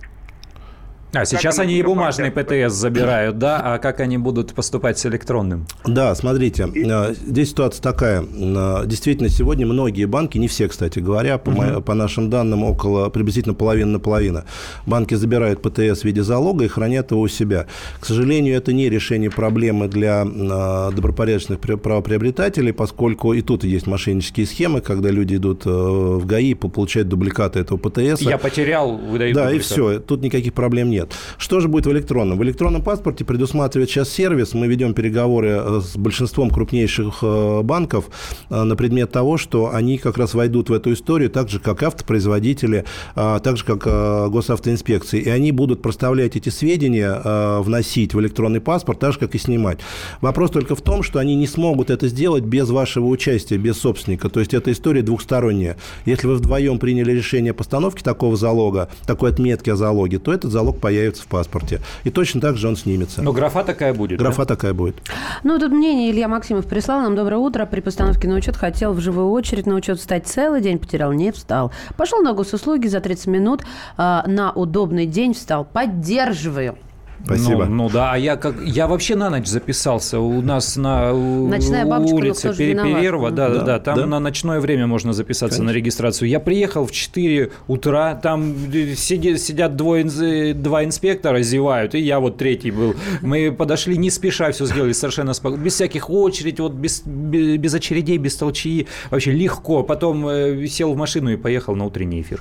А 1.12 1.24
сейчас 1.24 1.58
они 1.58 1.76
и 1.78 1.82
бумажный 1.82 2.30
ПТС 2.30 2.72
забирают, 2.74 3.38
да? 3.38 3.60
А 3.62 3.78
как 3.78 4.00
они 4.00 4.16
будут 4.18 4.54
поступать 4.54 4.98
с 4.98 5.06
электронным? 5.06 5.66
Да, 5.84 6.14
смотрите, 6.14 6.68
э, 6.74 7.14
здесь 7.14 7.50
ситуация 7.50 7.82
такая. 7.82 8.22
Э, 8.22 8.84
Действительно, 8.86 9.28
сегодня 9.28 9.66
многие 9.66 10.04
банки, 10.04 10.38
не 10.38 10.46
все, 10.48 10.68
кстати 10.68 10.98
говоря, 11.00 11.38
по, 11.38 11.50
мо- 11.50 11.80
по 11.80 11.94
нашим 11.94 12.30
данным, 12.30 12.62
около 12.64 13.08
приблизительно 13.08 13.54
половина 13.54 13.92
на 13.92 13.98
половина, 13.98 14.44
банки 14.86 15.14
забирают 15.14 15.62
ПТС 15.62 16.02
в 16.02 16.04
виде 16.04 16.22
залога 16.22 16.64
и 16.64 16.68
хранят 16.68 17.10
его 17.10 17.20
у 17.22 17.28
себя. 17.28 17.66
К 17.98 18.06
сожалению, 18.06 18.56
это 18.56 18.72
не 18.72 18.88
решение 18.88 19.30
проблемы 19.30 19.88
для 19.88 20.24
э, 20.24 20.90
добропорядочных 20.94 21.58
правоприобретателей, 21.58 22.72
поскольку 22.72 23.32
и 23.32 23.42
тут 23.42 23.64
есть 23.64 23.86
мошеннические 23.86 24.46
схемы, 24.46 24.80
когда 24.80 25.10
люди 25.10 25.36
идут 25.36 25.64
в 25.64 26.24
ГАИ, 26.24 26.54
по- 26.54 26.68
получают 26.68 27.08
дубликаты 27.08 27.58
этого 27.60 27.78
ПТС. 27.78 28.20
Я 28.22 28.38
потерял, 28.38 28.96
выдают 28.96 29.34
Да, 29.34 29.42
и 29.50 29.54
дубликат. 29.58 29.66
все, 29.66 29.98
тут 29.98 30.22
никаких 30.22 30.54
проблем 30.54 30.90
нет. 30.90 30.99
Что 31.38 31.60
же 31.60 31.68
будет 31.68 31.86
в 31.86 31.92
электронном? 31.92 32.38
В 32.38 32.42
электронном 32.42 32.82
паспорте 32.82 33.24
предусматривает 33.24 33.90
сейчас 33.90 34.08
сервис. 34.08 34.54
Мы 34.54 34.66
ведем 34.66 34.94
переговоры 34.94 35.48
э, 35.48 35.80
с 35.82 35.96
большинством 35.96 36.50
крупнейших 36.50 37.18
э, 37.22 37.62
банков 37.62 38.10
э, 38.50 38.62
на 38.62 38.76
предмет 38.76 39.12
того, 39.12 39.36
что 39.36 39.72
они 39.72 39.98
как 39.98 40.18
раз 40.18 40.34
войдут 40.34 40.70
в 40.70 40.72
эту 40.72 40.92
историю, 40.92 41.30
так 41.30 41.48
же, 41.48 41.58
как 41.60 41.82
автопроизводители, 41.82 42.84
так 43.14 43.56
же, 43.56 43.64
как 43.64 44.30
госавтоинспекции. 44.30 45.20
И 45.20 45.28
они 45.28 45.52
будут 45.52 45.82
проставлять 45.82 46.36
эти 46.36 46.48
сведения, 46.48 47.60
вносить 47.60 48.14
в 48.14 48.20
электронный 48.20 48.60
паспорт, 48.60 48.98
так 48.98 49.12
же, 49.12 49.18
как 49.18 49.34
и 49.34 49.38
снимать. 49.38 49.78
Вопрос 50.20 50.50
только 50.50 50.74
в 50.74 50.82
том, 50.82 51.02
что 51.02 51.18
они 51.18 51.34
не 51.34 51.46
смогут 51.46 51.90
это 51.90 52.08
сделать 52.08 52.44
без 52.44 52.70
вашего 52.70 53.06
участия, 53.06 53.56
без 53.56 53.78
собственника. 53.78 54.28
То 54.28 54.40
есть, 54.40 54.54
эта 54.54 54.72
история 54.72 55.02
двухсторонняя. 55.02 55.76
Если 56.04 56.26
вы 56.26 56.36
вдвоем 56.36 56.78
приняли 56.78 57.12
решение 57.12 57.50
о 57.50 57.54
постановке 57.54 58.02
такого 58.02 58.36
залога, 58.36 58.88
такой 59.06 59.30
отметки 59.30 59.70
о 59.70 59.76
залоге, 59.76 60.18
то 60.18 60.32
этот 60.32 60.52
залог 60.52 60.78
появится 60.90 61.22
в 61.22 61.26
паспорте. 61.26 61.80
И 62.02 62.10
точно 62.10 62.40
так 62.40 62.56
же 62.56 62.66
он 62.66 62.76
снимется. 62.76 63.22
Но 63.22 63.32
графа 63.32 63.62
такая 63.62 63.94
будет. 63.94 64.18
да? 64.18 64.24
Графа 64.24 64.44
такая 64.44 64.74
будет. 64.74 64.96
Ну, 65.44 65.56
тут 65.60 65.70
мнение 65.70 66.10
Илья 66.10 66.26
Максимов 66.26 66.66
прислал 66.66 67.00
нам. 67.02 67.14
Доброе 67.14 67.36
утро. 67.36 67.64
При 67.64 67.80
постановке 67.80 68.26
на 68.26 68.34
учет 68.34 68.56
хотел 68.56 68.92
в 68.92 69.00
живую 69.00 69.30
очередь 69.30 69.66
на 69.66 69.76
учет 69.76 70.00
встать 70.00 70.26
целый 70.26 70.60
день, 70.60 70.80
потерял, 70.80 71.12
не 71.12 71.30
встал. 71.30 71.70
Пошел 71.96 72.22
на 72.22 72.32
госуслуги 72.32 72.88
за 72.88 73.00
30 73.00 73.28
минут, 73.28 73.62
а, 73.96 74.24
на 74.26 74.50
удобный 74.50 75.06
день 75.06 75.32
встал. 75.32 75.64
Поддерживаю. 75.64 76.76
Спасибо. 77.24 77.66
Ну, 77.66 77.84
ну 77.84 77.90
да, 77.90 78.12
а 78.12 78.16
я 78.18 78.36
как 78.36 78.56
я 78.64 78.86
вообще 78.86 79.14
на 79.14 79.30
ночь 79.30 79.46
записался. 79.46 80.18
У 80.18 80.40
нас 80.42 80.76
на 80.76 81.12
Ночная 81.12 81.84
улице 81.84 82.48
кто 82.48 82.52
ж 82.52 82.56
Пере- 82.56 82.72
виноват? 82.72 83.00
Перерва, 83.00 83.30
да, 83.30 83.48
да, 83.48 83.54
Да, 83.58 83.64
да, 83.64 83.78
там 83.78 83.96
да. 83.96 84.06
на 84.06 84.20
ночное 84.20 84.60
время 84.60 84.86
можно 84.86 85.12
записаться 85.12 85.62
на 85.62 85.70
регистрацию. 85.70 86.28
Я 86.28 86.40
приехал 86.40 86.86
в 86.86 86.90
4 86.92 87.50
утра, 87.68 88.14
там 88.14 88.54
сиди- 88.96 89.36
сидят 89.38 89.76
двое, 89.76 90.54
два 90.54 90.84
инспектора, 90.84 91.42
зевают, 91.42 91.94
и 91.94 91.98
я 92.00 92.18
вот 92.20 92.36
третий 92.38 92.70
был. 92.70 92.94
Мы 93.22 93.52
подошли 93.52 93.96
не 93.96 94.10
спеша, 94.10 94.50
все 94.52 94.66
сделали 94.66 94.92
совершенно 94.92 95.34
спокойно, 95.34 95.62
без 95.62 95.74
всяких 95.74 96.08
очередей, 96.10 96.62
вот 96.62 96.72
без, 96.72 97.02
бе- 97.04 97.56
без 97.58 97.74
очередей, 97.74 98.18
без 98.18 98.36
толчии, 98.36 98.86
вообще 99.10 99.32
легко. 99.32 99.82
Потом 99.82 100.26
э, 100.26 100.66
сел 100.66 100.92
в 100.94 100.96
машину 100.96 101.30
и 101.32 101.36
поехал 101.36 101.76
на 101.76 101.84
утренний 101.84 102.22
эфир. 102.22 102.40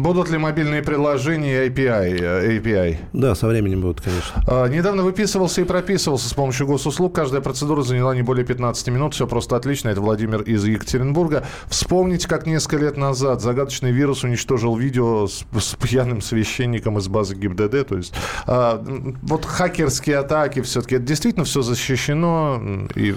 Будут 0.00 0.30
ли 0.30 0.38
мобильные 0.38 0.82
приложения 0.82 1.66
API? 1.68 2.18
э, 2.20 2.58
API? 2.58 2.96
Да, 3.12 3.34
со 3.34 3.46
временем 3.48 3.80
будут, 3.80 4.00
конечно. 4.00 4.17
А, 4.46 4.66
Недавно 4.68 5.02
выписывался 5.02 5.60
и 5.60 5.64
прописывался 5.64 6.28
с 6.28 6.34
помощью 6.34 6.66
госуслуг. 6.66 7.14
Каждая 7.14 7.40
процедура 7.40 7.82
заняла 7.82 8.14
не 8.14 8.22
более 8.22 8.44
15 8.44 8.88
минут. 8.88 9.14
Все 9.14 9.26
просто 9.26 9.56
отлично. 9.56 9.88
Это 9.88 10.00
Владимир 10.00 10.42
из 10.42 10.64
Екатеринбурга. 10.64 11.46
Вспомните, 11.66 12.28
как 12.28 12.46
несколько 12.46 12.76
лет 12.76 12.96
назад 12.96 13.40
загадочный 13.42 13.92
вирус 13.92 14.24
уничтожил 14.24 14.76
видео 14.76 15.26
с, 15.26 15.44
с 15.58 15.74
пьяным 15.74 16.20
священником 16.20 16.98
из 16.98 17.08
базы 17.08 17.34
ГИБДД. 17.34 17.88
То 17.88 17.96
есть 17.96 18.14
а, 18.46 18.82
вот 19.22 19.44
хакерские 19.44 20.18
атаки 20.18 20.62
все-таки. 20.62 20.96
Это 20.96 21.04
действительно 21.04 21.44
все 21.44 21.62
защищено. 21.62 22.60
И 22.94 23.14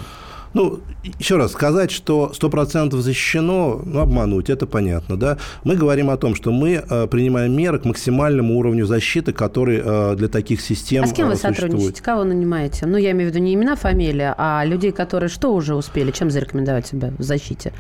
Ну, 0.54 0.80
еще 1.20 1.38
раз, 1.38 1.52
сказать, 1.52 1.92
что 1.92 2.32
100% 2.34 2.96
защищено, 3.00 3.82
ну, 3.86 4.00
обмануть, 4.00 4.50
это 4.50 4.68
понятно, 4.68 5.18
да. 5.18 5.38
Мы 5.64 5.76
говорим 5.76 6.10
о 6.10 6.18
том, 6.18 6.36
что 6.36 6.52
мы 6.52 6.84
э, 6.88 7.08
принимаем 7.08 7.56
меры 7.56 7.80
к 7.80 7.86
максимальному 7.86 8.58
уровню 8.58 8.86
защиты, 8.86 9.32
который 9.32 9.82
э, 9.84 10.16
для 10.16 10.28
таких 10.28 10.62
систем 10.62 11.04
А 11.04 11.08
с 11.08 11.14
кем 11.14 11.28
вы 11.28 11.34
э, 11.34 11.36
существует. 11.36 11.58
сотрудничаете? 11.62 12.04
Кого 12.04 12.24
нанимаете? 12.24 12.86
Ну, 12.86 12.98
я 12.98 13.12
имею 13.12 13.30
в 13.30 13.34
виду 13.34 13.44
не 13.44 13.54
имена, 13.54 13.76
фамилия, 13.76 14.36
а 14.38 14.64
людей, 14.66 14.92
которые 14.92 15.30
что 15.30 15.54
уже 15.54 15.76
успели? 15.76 16.12
Чем 16.12 16.30
зарекомендовать 16.30 16.88
себя 16.88 17.14
в 17.18 17.24
защите? 17.24 17.74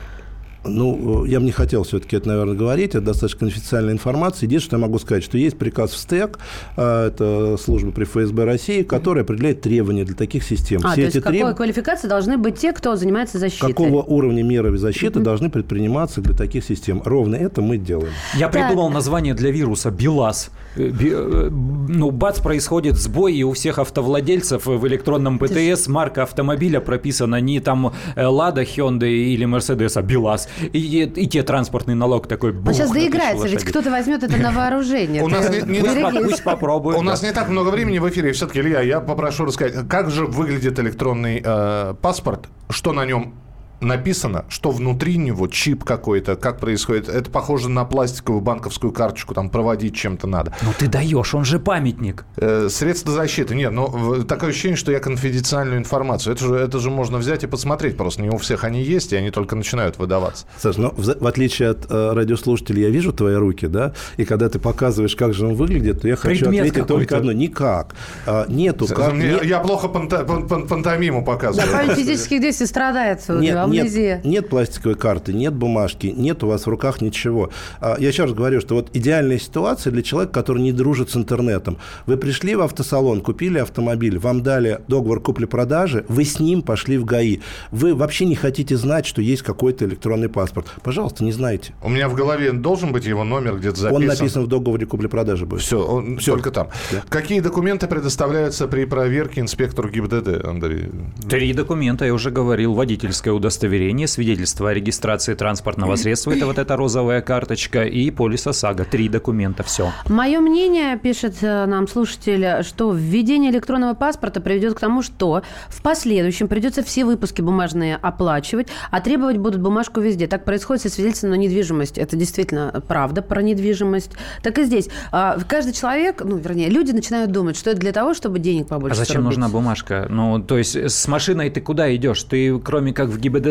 Ну, 0.63 1.25
э, 1.25 1.29
я 1.29 1.39
бы 1.39 1.45
не 1.45 1.51
хотел 1.51 1.83
все-таки 1.83 2.15
это, 2.15 2.27
наверное, 2.27 2.55
говорить, 2.55 2.89
это 2.89 3.01
достаточно 3.01 3.39
конфиденциальная 3.39 3.93
информация. 3.93 4.45
Единственное, 4.45 4.67
что 4.67 4.75
я 4.77 4.81
могу 4.81 4.99
сказать, 4.99 5.23
что 5.23 5.37
есть 5.37 5.57
приказ 5.57 5.91
в 5.91 5.97
СТЭК, 5.97 6.37
э, 6.77 7.07
это 7.07 7.57
служба 7.57 7.91
при 7.91 8.05
ФСБ 8.05 8.45
России, 8.45 8.83
которая 8.83 9.23
определяет 9.23 9.61
требования 9.61 10.05
для 10.05 10.15
таких 10.15 10.43
систем. 10.43 10.81
А, 10.83 10.91
Все 10.91 10.95
то 10.95 11.01
эти 11.01 11.15
есть 11.15 11.17
какой 11.23 11.31
требования... 11.31 11.55
квалификации 11.55 12.07
должны 12.07 12.37
быть 12.37 12.59
те, 12.59 12.73
кто 12.73 12.95
занимается 12.95 13.39
защитой? 13.39 13.67
Какого 13.67 14.03
уровня 14.03 14.43
меры 14.43 14.77
защиты 14.77 15.19
должны 15.19 15.49
предприниматься 15.49 16.21
для 16.21 16.35
таких 16.35 16.63
систем? 16.63 17.01
Ровно 17.03 17.35
это 17.35 17.61
мы 17.61 17.77
делаем. 17.77 18.13
Я 18.37 18.47
придумал 18.47 18.89
название 18.89 19.33
для 19.33 19.51
вируса 19.51 19.89
БелАЗ. 19.89 20.51
Э, 20.75 20.89
э, 20.89 21.49
Ну, 21.51 22.11
бац, 22.11 22.39
происходит 22.39 22.95
сбой, 22.97 23.33
и 23.35 23.43
у 23.43 23.51
всех 23.51 23.79
автовладельцев 23.79 24.65
в 24.65 24.87
электронном 24.87 25.37
ПТС 25.39 25.87
марка 25.87 26.23
автомобиля 26.23 26.79
прописана 26.79 27.41
не 27.41 27.59
там 27.59 27.93
э, 28.15 28.25
Лада, 28.25 28.61
Hyundai 28.63 29.09
или 29.11 29.45
Mercedes, 29.45 29.97
а 29.97 30.01
БелАЗ. 30.01 30.47
И, 30.73 31.03
и 31.03 31.27
те 31.27 31.43
транспортный 31.43 31.95
налог 31.95 32.27
такой. 32.27 32.51
Он 32.51 32.61
бух, 32.61 32.73
сейчас 32.73 32.89
на 32.89 32.95
тысячу 32.95 33.11
доиграется, 33.11 33.47
ведь 33.47 33.63
кто-то 33.65 33.91
возьмет 33.91 34.23
это 34.23 34.37
на 34.37 34.51
вооружение. 34.55 35.23
У 35.23 35.27
нас 35.27 35.49
не- 35.49 35.61
не- 35.61 35.81
берегись. 35.81 36.29
Пусть 36.31 36.43
попробует. 36.43 36.97
У 36.97 37.01
нас 37.01 37.21
не 37.21 37.31
так 37.33 37.49
много 37.49 37.69
времени 37.69 37.99
в 37.99 38.07
эфире. 38.09 38.31
Все-таки, 38.31 38.59
Илья, 38.59 38.81
я 38.81 39.01
попрошу 39.01 39.45
рассказать, 39.45 39.87
как 39.89 40.09
же 40.09 40.25
выглядит 40.25 40.79
электронный 40.79 41.41
э, 41.43 41.95
паспорт, 42.01 42.45
что 42.69 42.93
на 42.93 43.05
нем 43.05 43.33
написано, 43.81 44.45
что 44.49 44.71
внутри 44.71 45.17
него, 45.17 45.47
чип 45.47 45.83
какой-то, 45.83 46.35
как 46.35 46.59
происходит. 46.59 47.09
Это 47.09 47.29
похоже 47.29 47.69
на 47.69 47.83
пластиковую 47.85 48.41
банковскую 48.41 48.93
карточку, 48.93 49.33
там 49.33 49.49
проводить 49.49 49.95
чем-то 49.95 50.27
надо. 50.27 50.53
Ну 50.61 50.69
ты 50.77 50.87
даешь, 50.87 51.33
он 51.33 51.45
же 51.45 51.59
памятник. 51.59 52.25
Э, 52.37 52.67
средства 52.69 53.11
защиты. 53.13 53.55
Нет, 53.55 53.71
но 53.71 53.87
в- 53.87 54.23
такое 54.25 54.51
ощущение, 54.51 54.77
что 54.77 54.91
я 54.91 54.99
конфиденциальную 54.99 55.79
информацию. 55.79 56.33
Это 56.33 56.45
же, 56.45 56.55
это 56.55 56.79
же 56.79 56.89
можно 56.89 57.17
взять 57.17 57.43
и 57.43 57.47
посмотреть 57.47 57.97
просто. 57.97 58.21
Не 58.21 58.29
у 58.29 58.37
всех 58.37 58.63
они 58.63 58.83
есть, 58.83 59.13
и 59.13 59.15
они 59.15 59.31
только 59.31 59.55
начинают 59.55 59.97
выдаваться. 59.97 60.45
Саш, 60.57 60.77
ну, 60.77 60.93
в, 60.95 61.19
в 61.19 61.27
отличие 61.27 61.69
от 61.69 61.85
э, 61.89 62.13
радиослушателей, 62.13 62.83
я 62.83 62.89
вижу 62.89 63.11
твои 63.13 63.35
руки, 63.35 63.67
да, 63.67 63.93
и 64.17 64.25
когда 64.25 64.49
ты 64.49 64.59
показываешь, 64.59 65.15
как 65.15 65.33
же 65.33 65.45
он 65.47 65.55
выглядит, 65.55 66.01
то 66.01 66.07
я 66.07 66.15
хочу 66.15 66.45
Предмет 66.45 66.61
ответить 66.67 66.87
только 66.87 67.05
какой-то. 67.05 67.17
одно. 67.17 67.31
Никак. 67.31 67.95
А, 68.25 68.45
нету 68.47 68.87
как... 68.87 69.13
Мне- 69.13 69.39
не- 69.41 69.47
Я 69.47 69.59
плохо 69.59 69.87
панта- 69.87 70.25
пан- 70.25 70.47
пан- 70.47 70.67
пантомиму 70.67 71.19
Да, 71.21 71.25
показываю. 71.25 71.71
память 71.71 71.97
физических 71.97 72.41
действий 72.41 72.67
страдает, 72.67 73.23
у 73.29 73.33
него 73.39 73.70
амнезия. 73.79 74.15
Нет, 74.17 74.25
нет 74.25 74.49
пластиковой 74.49 74.95
карты, 74.95 75.33
нет 75.33 75.53
бумажки, 75.53 76.07
нет 76.15 76.43
у 76.43 76.47
вас 76.47 76.65
в 76.65 76.69
руках 76.69 77.01
ничего. 77.01 77.49
А, 77.79 77.97
Я 77.99 78.09
еще 78.09 78.23
раз 78.23 78.33
говорю, 78.33 78.61
что 78.61 78.75
вот 78.75 78.89
идеальная 78.93 79.39
ситуация 79.39 79.91
для 79.91 80.01
человека, 80.01 80.33
который 80.33 80.61
не 80.61 80.71
дружит 80.71 81.09
с 81.09 81.15
интернетом. 81.15 81.77
Вы 82.05 82.17
пришли 82.17 82.55
в 82.55 82.61
автосалон, 82.61 83.21
купили 83.21 83.59
автомобиль, 83.59 84.17
вам 84.17 84.41
дали 84.43 84.81
договор 84.87 85.21
купли-продажи, 85.21 86.05
вы 86.07 86.25
с 86.25 86.39
ним 86.39 86.61
пошли 86.61 86.97
в 86.97 87.05
ГАИ. 87.05 87.39
Вы 87.71 87.95
вообще 87.95 88.25
не 88.25 88.35
хотите 88.35 88.77
знать, 88.77 89.05
что 89.05 89.21
есть 89.21 89.41
какой-то 89.41 89.85
электронный 89.85 90.29
паспорт. 90.29 90.67
Пожалуйста, 90.83 91.23
не 91.23 91.31
знайте. 91.31 91.73
У 91.83 91.89
меня 91.89 92.09
в 92.09 92.15
голове 92.15 92.51
должен 92.51 92.91
быть 92.91 93.05
его 93.05 93.23
номер 93.23 93.57
где-то 93.57 93.79
записан. 93.79 94.01
Он 94.01 94.07
написан 94.07 94.43
в 94.43 94.47
договоре 94.47 94.85
купли-продажи 94.85 95.45
будет. 95.45 95.61
Все, 95.61 95.83
он 95.85 96.17
только 96.17 96.51
там. 96.51 96.69
Какие 97.09 97.39
документы 97.39 97.87
предоставляются 97.87 98.67
при 98.67 98.85
проверке 98.85 99.41
инспектору 99.41 99.89
ГИБДД, 99.89 100.45
Андрей? 100.45 100.89
Три 101.29 101.53
документа, 101.53 102.05
я 102.05 102.13
уже 102.13 102.31
говорил. 102.31 102.73
Водительское 102.73 103.33
удостоверение, 103.33 103.60
свидетельство 104.07 104.69
о 104.69 104.73
регистрации 104.73 105.33
транспортного 105.33 105.95
средства, 105.97 106.31
это 106.31 106.45
вот 106.45 106.57
эта 106.57 106.75
розовая 106.75 107.21
карточка, 107.21 107.83
и 107.83 108.09
полис 108.11 108.47
ОСАГО. 108.47 108.85
Три 108.85 109.09
документа, 109.09 109.63
все. 109.63 109.91
Мое 110.07 110.39
мнение, 110.39 110.97
пишет 110.97 111.35
э, 111.41 111.65
нам 111.65 111.87
слушатель, 111.87 112.63
что 112.63 112.91
введение 112.91 113.51
электронного 113.51 113.93
паспорта 113.93 114.41
приведет 114.41 114.75
к 114.75 114.79
тому, 114.79 115.01
что 115.01 115.43
в 115.69 115.81
последующем 115.81 116.47
придется 116.47 116.83
все 116.83 117.05
выпуски 117.05 117.41
бумажные 117.41 117.95
оплачивать, 117.95 118.67
а 118.89 119.01
требовать 119.01 119.37
будут 119.37 119.61
бумажку 119.61 119.99
везде. 119.99 120.27
Так 120.27 120.45
происходит 120.45 120.83
со 120.83 120.89
свидетельством 120.89 121.31
на 121.31 121.35
недвижимость. 121.35 121.97
Это 121.97 122.15
действительно 122.15 122.81
правда 122.87 123.21
про 123.21 123.41
недвижимость. 123.41 124.11
Так 124.41 124.57
и 124.57 124.63
здесь. 124.63 124.89
А, 125.11 125.37
Каждый 125.47 125.73
человек, 125.73 126.21
ну, 126.23 126.37
вернее, 126.37 126.69
люди 126.69 126.91
начинают 126.91 127.31
думать, 127.31 127.57
что 127.57 127.71
это 127.71 127.79
для 127.79 127.91
того, 127.91 128.13
чтобы 128.13 128.39
денег 128.39 128.67
побольше 128.67 128.93
А 128.93 128.97
зачем 128.97 129.15
срубить. 129.21 129.37
нужна 129.37 129.49
бумажка? 129.49 130.07
Ну, 130.09 130.39
то 130.41 130.57
есть 130.57 130.75
с 130.75 131.07
машиной 131.07 131.49
ты 131.49 131.61
куда 131.61 131.93
идешь? 131.95 132.23
Ты 132.23 132.57
кроме 132.59 132.93
как 132.93 133.09
в 133.09 133.19
ГИБДД? 133.19 133.50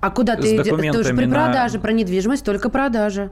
А 0.00 0.10
куда 0.10 0.36
ты 0.36 0.42
идешь? 0.42 0.58
Ты 0.58 0.64
же 0.64 0.70
документами 0.70 1.16
при 1.16 1.24
на- 1.26 1.34
продаже, 1.44 1.78
про 1.78 1.92
недвижимость, 1.92 2.44
только 2.44 2.68
продажа. 2.68 3.30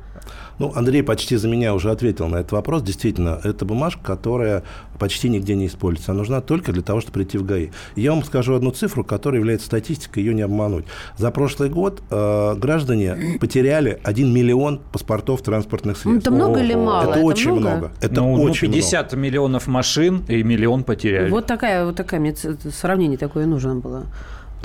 Ну, 0.58 0.72
Андрей 0.74 1.02
почти 1.02 1.36
за 1.36 1.48
меня 1.48 1.74
уже 1.74 1.90
ответил 1.90 2.26
на 2.28 2.36
этот 2.36 2.52
вопрос. 2.52 2.82
Действительно, 2.82 3.40
это 3.44 3.64
бумажка, 3.64 4.02
которая 4.02 4.62
почти 4.98 5.28
нигде 5.28 5.54
не 5.56 5.66
используется. 5.66 6.12
Она 6.12 6.18
нужна 6.20 6.40
только 6.40 6.72
для 6.72 6.82
того, 6.82 7.00
чтобы 7.00 7.14
прийти 7.14 7.38
в 7.38 7.44
ГАИ. 7.44 7.70
И 7.96 8.00
я 8.00 8.12
вам 8.12 8.24
скажу 8.24 8.54
одну 8.54 8.70
цифру, 8.70 9.04
которая 9.04 9.40
является 9.40 9.66
статистикой, 9.66 10.22
ее 10.22 10.34
не 10.34 10.42
обмануть. 10.42 10.86
За 11.16 11.30
прошлый 11.30 11.68
год 11.68 12.02
э, 12.10 12.54
граждане 12.56 13.38
потеряли 13.40 14.00
1 14.02 14.32
миллион 14.32 14.80
паспортов 14.92 15.42
транспортных 15.42 15.96
Ну, 16.04 16.12
средств. 16.12 16.28
это 16.28 16.34
много 16.34 16.60
или 16.60 16.74
мало? 16.74 17.02
Это, 17.02 17.10
Это 17.18 17.20
очень 17.20 17.52
много? 17.52 17.68
много. 17.70 17.92
Это 18.00 18.20
ну, 18.20 18.36
ну, 18.36 18.42
очень 18.44 18.72
50 18.72 19.12
миллионов 19.14 19.66
машин 19.66 20.24
и 20.28 20.42
миллион 20.42 20.84
потеряли. 20.84 21.30
Вот 21.30 21.46
такая, 21.46 21.84
вот 21.84 21.96
такая 21.96 22.20
мне 22.20 22.34
сравнение 22.34 23.18
такое 23.18 23.46
нужно 23.46 23.74
было. 23.76 24.04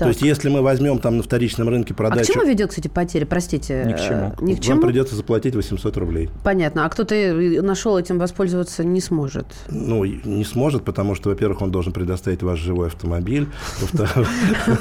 То 0.06 0.10
есть, 0.10 0.22
если 0.22 0.50
мы 0.50 0.62
возьмем 0.62 1.00
там 1.00 1.18
на 1.18 1.24
вторичном 1.24 1.70
рынке 1.70 1.94
А 1.94 1.96
к 1.96 1.98
продачу, 1.98 2.34
чему 2.34 2.46
ведет, 2.46 2.70
кстати, 2.70 2.88
потери? 2.88 3.24
Простите. 3.26 3.84
Ни 3.86 3.94
к 3.94 4.00
чему. 4.00 4.34
э, 4.40 4.44
Ни 4.44 4.54
к 4.54 4.58
вам 4.58 4.62
чему? 4.62 4.82
придется 4.82 5.16
заплатить 5.16 5.56
800 5.56 5.98
рублей. 5.98 6.30
Понятно. 6.44 6.86
А 6.86 6.90
кто-то 6.90 7.16
нашел 7.62 7.98
этим 7.98 8.20
воспользоваться 8.20 8.84
не 8.84 9.02
сможет. 9.02 9.46
Ну, 9.70 10.04
не 10.06 10.46
сможет, 10.46 10.84
потому 10.84 11.16
что, 11.16 11.30
во-первых, 11.30 11.62
он 11.62 11.72
должен 11.72 11.94
предоставить 11.94 12.44
ваш 12.44 12.60
живой 12.60 12.88
автомобиль, 12.88 13.48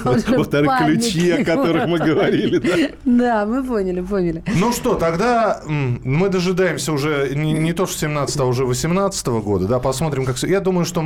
во-вторых, 0.05 0.71
ключи, 0.85 1.31
о 1.31 1.45
которых 1.45 1.87
мы 1.87 1.99
говорили. 1.99 2.95
да. 3.05 3.47
Мы 3.47 3.65
поняли, 3.65 4.01
поняли. 4.01 4.43
Ну 4.57 4.73
что, 4.73 4.95
тогда 4.95 5.63
мы 5.67 6.29
дожидаемся 6.29 6.93
уже 6.93 7.31
не, 7.35 7.73
то 7.73 7.87
что 7.87 7.99
17 7.99 8.41
а 8.41 8.45
уже 8.45 8.65
18 8.65 9.27
года, 9.27 9.67
да, 9.67 9.79
посмотрим, 9.79 10.25
как... 10.25 10.37
всё. 10.37 10.47
Я 10.47 10.61
думаю, 10.61 10.85
что 10.85 11.05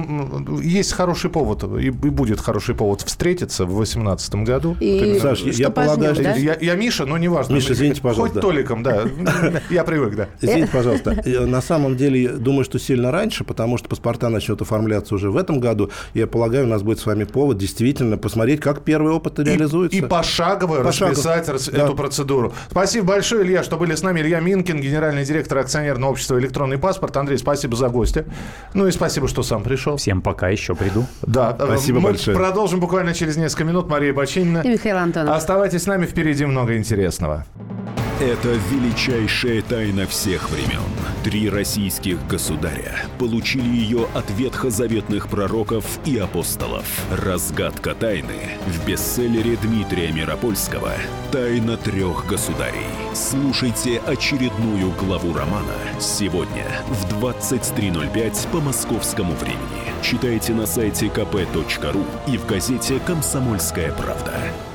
есть 0.62 0.92
хороший 0.92 1.30
повод, 1.30 1.64
и, 1.64 1.86
и 1.86 1.90
будет 1.90 2.40
хороший 2.40 2.74
повод 2.74 3.02
встретиться 3.02 3.64
в 3.64 3.74
18 3.74 4.01
году. 4.44 4.76
И 4.80 5.18
Саш, 5.20 5.40
я- 5.40 5.52
что 5.52 5.62
я 5.62 5.70
полагаю, 5.70 6.14
да? 6.16 6.34
Я, 6.34 6.56
я 6.60 6.74
Миша, 6.74 7.06
но 7.06 7.18
неважно. 7.18 7.54
Миша, 7.54 7.72
извините, 7.72 8.00
пожалуйста, 8.00 8.40
Хоть. 8.40 8.42
Толиком, 8.42 8.82
да. 8.82 9.04
Я 9.70 9.84
привык, 9.84 10.14
да. 10.16 10.28
Извините, 10.40 10.70
пожалуйста. 10.72 11.22
На 11.46 11.60
самом 11.60 11.96
деле, 11.96 12.28
думаю, 12.28 12.64
что 12.64 12.78
сильно 12.78 13.10
раньше, 13.10 13.44
потому 13.44 13.78
что 13.78 13.88
паспорта 13.88 14.28
начнут 14.28 14.62
оформляться 14.62 15.14
уже 15.14 15.30
в 15.30 15.36
этом 15.36 15.60
году. 15.60 15.90
Я 16.14 16.26
полагаю, 16.26 16.64
у 16.64 16.68
нас 16.68 16.82
будет 16.82 16.98
с 16.98 17.06
вами 17.06 17.24
повод 17.24 17.58
действительно 17.58 18.16
посмотреть, 18.18 18.60
как 18.60 18.82
первый 18.82 19.12
опыт 19.12 19.38
реализуется. 19.38 19.96
И 19.96 20.00
пошагово 20.02 20.82
расписать 20.82 21.48
эту 21.48 21.94
процедуру. 21.94 22.52
Спасибо 22.70 23.06
большое, 23.06 23.44
Илья, 23.44 23.62
что 23.62 23.76
были 23.76 23.94
с 23.94 24.02
нами. 24.02 24.20
Илья 24.20 24.40
Минкин, 24.40 24.80
генеральный 24.80 25.24
директор 25.24 25.58
акционерного 25.58 26.10
общества 26.10 26.38
«Электронный 26.38 26.78
паспорт». 26.78 27.16
Андрей, 27.16 27.38
спасибо 27.38 27.76
за 27.76 27.88
гостя. 27.88 28.24
Ну 28.74 28.86
и 28.86 28.90
спасибо, 28.90 29.28
что 29.28 29.42
сам 29.42 29.62
пришел. 29.62 29.96
Всем 29.96 30.22
пока, 30.22 30.48
еще 30.48 30.74
приду. 30.74 31.06
Да, 31.22 31.56
Спасибо 31.58 32.00
мы 32.00 32.10
большое. 32.10 32.36
продолжим 32.36 32.80
буквально 32.80 33.14
через 33.14 33.36
несколько 33.36 33.64
минут. 33.64 33.88
Мария 33.92 34.14
Бочинина. 34.14 34.62
И 34.64 34.68
Михаил 34.68 34.96
Антонов. 34.96 35.36
Оставайтесь 35.36 35.82
с 35.82 35.86
нами, 35.86 36.06
впереди 36.06 36.46
много 36.46 36.78
интересного. 36.78 37.44
Это 38.20 38.56
величайшая 38.70 39.60
тайна 39.62 40.06
всех 40.06 40.48
времен. 40.50 40.80
Три 41.24 41.50
российских 41.50 42.26
государя 42.26 43.00
получили 43.18 43.68
ее 43.68 44.06
от 44.14 44.30
ветхозаветных 44.30 45.28
пророков 45.28 45.84
и 46.06 46.18
апостолов. 46.18 46.84
Разгадка 47.10 47.94
тайны 47.94 48.58
в 48.66 48.86
бестселлере 48.86 49.56
Дмитрия 49.60 50.10
Миропольского 50.10 50.92
«Тайна 51.30 51.76
трех 51.76 52.26
государей». 52.26 52.86
Слушайте 53.12 54.00
очередную 54.06 54.90
главу 54.92 55.34
романа 55.34 55.74
сегодня 56.00 56.66
в 56.88 57.22
23.05 57.22 58.48
по 58.50 58.60
московскому 58.60 59.34
времени. 59.34 59.92
Читайте 60.02 60.52
на 60.52 60.66
сайте 60.66 61.06
kp.ru 61.06 62.04
и 62.26 62.36
в 62.36 62.46
газете 62.46 63.00
«Комсомольская 63.82 63.92
правда». 63.92 64.71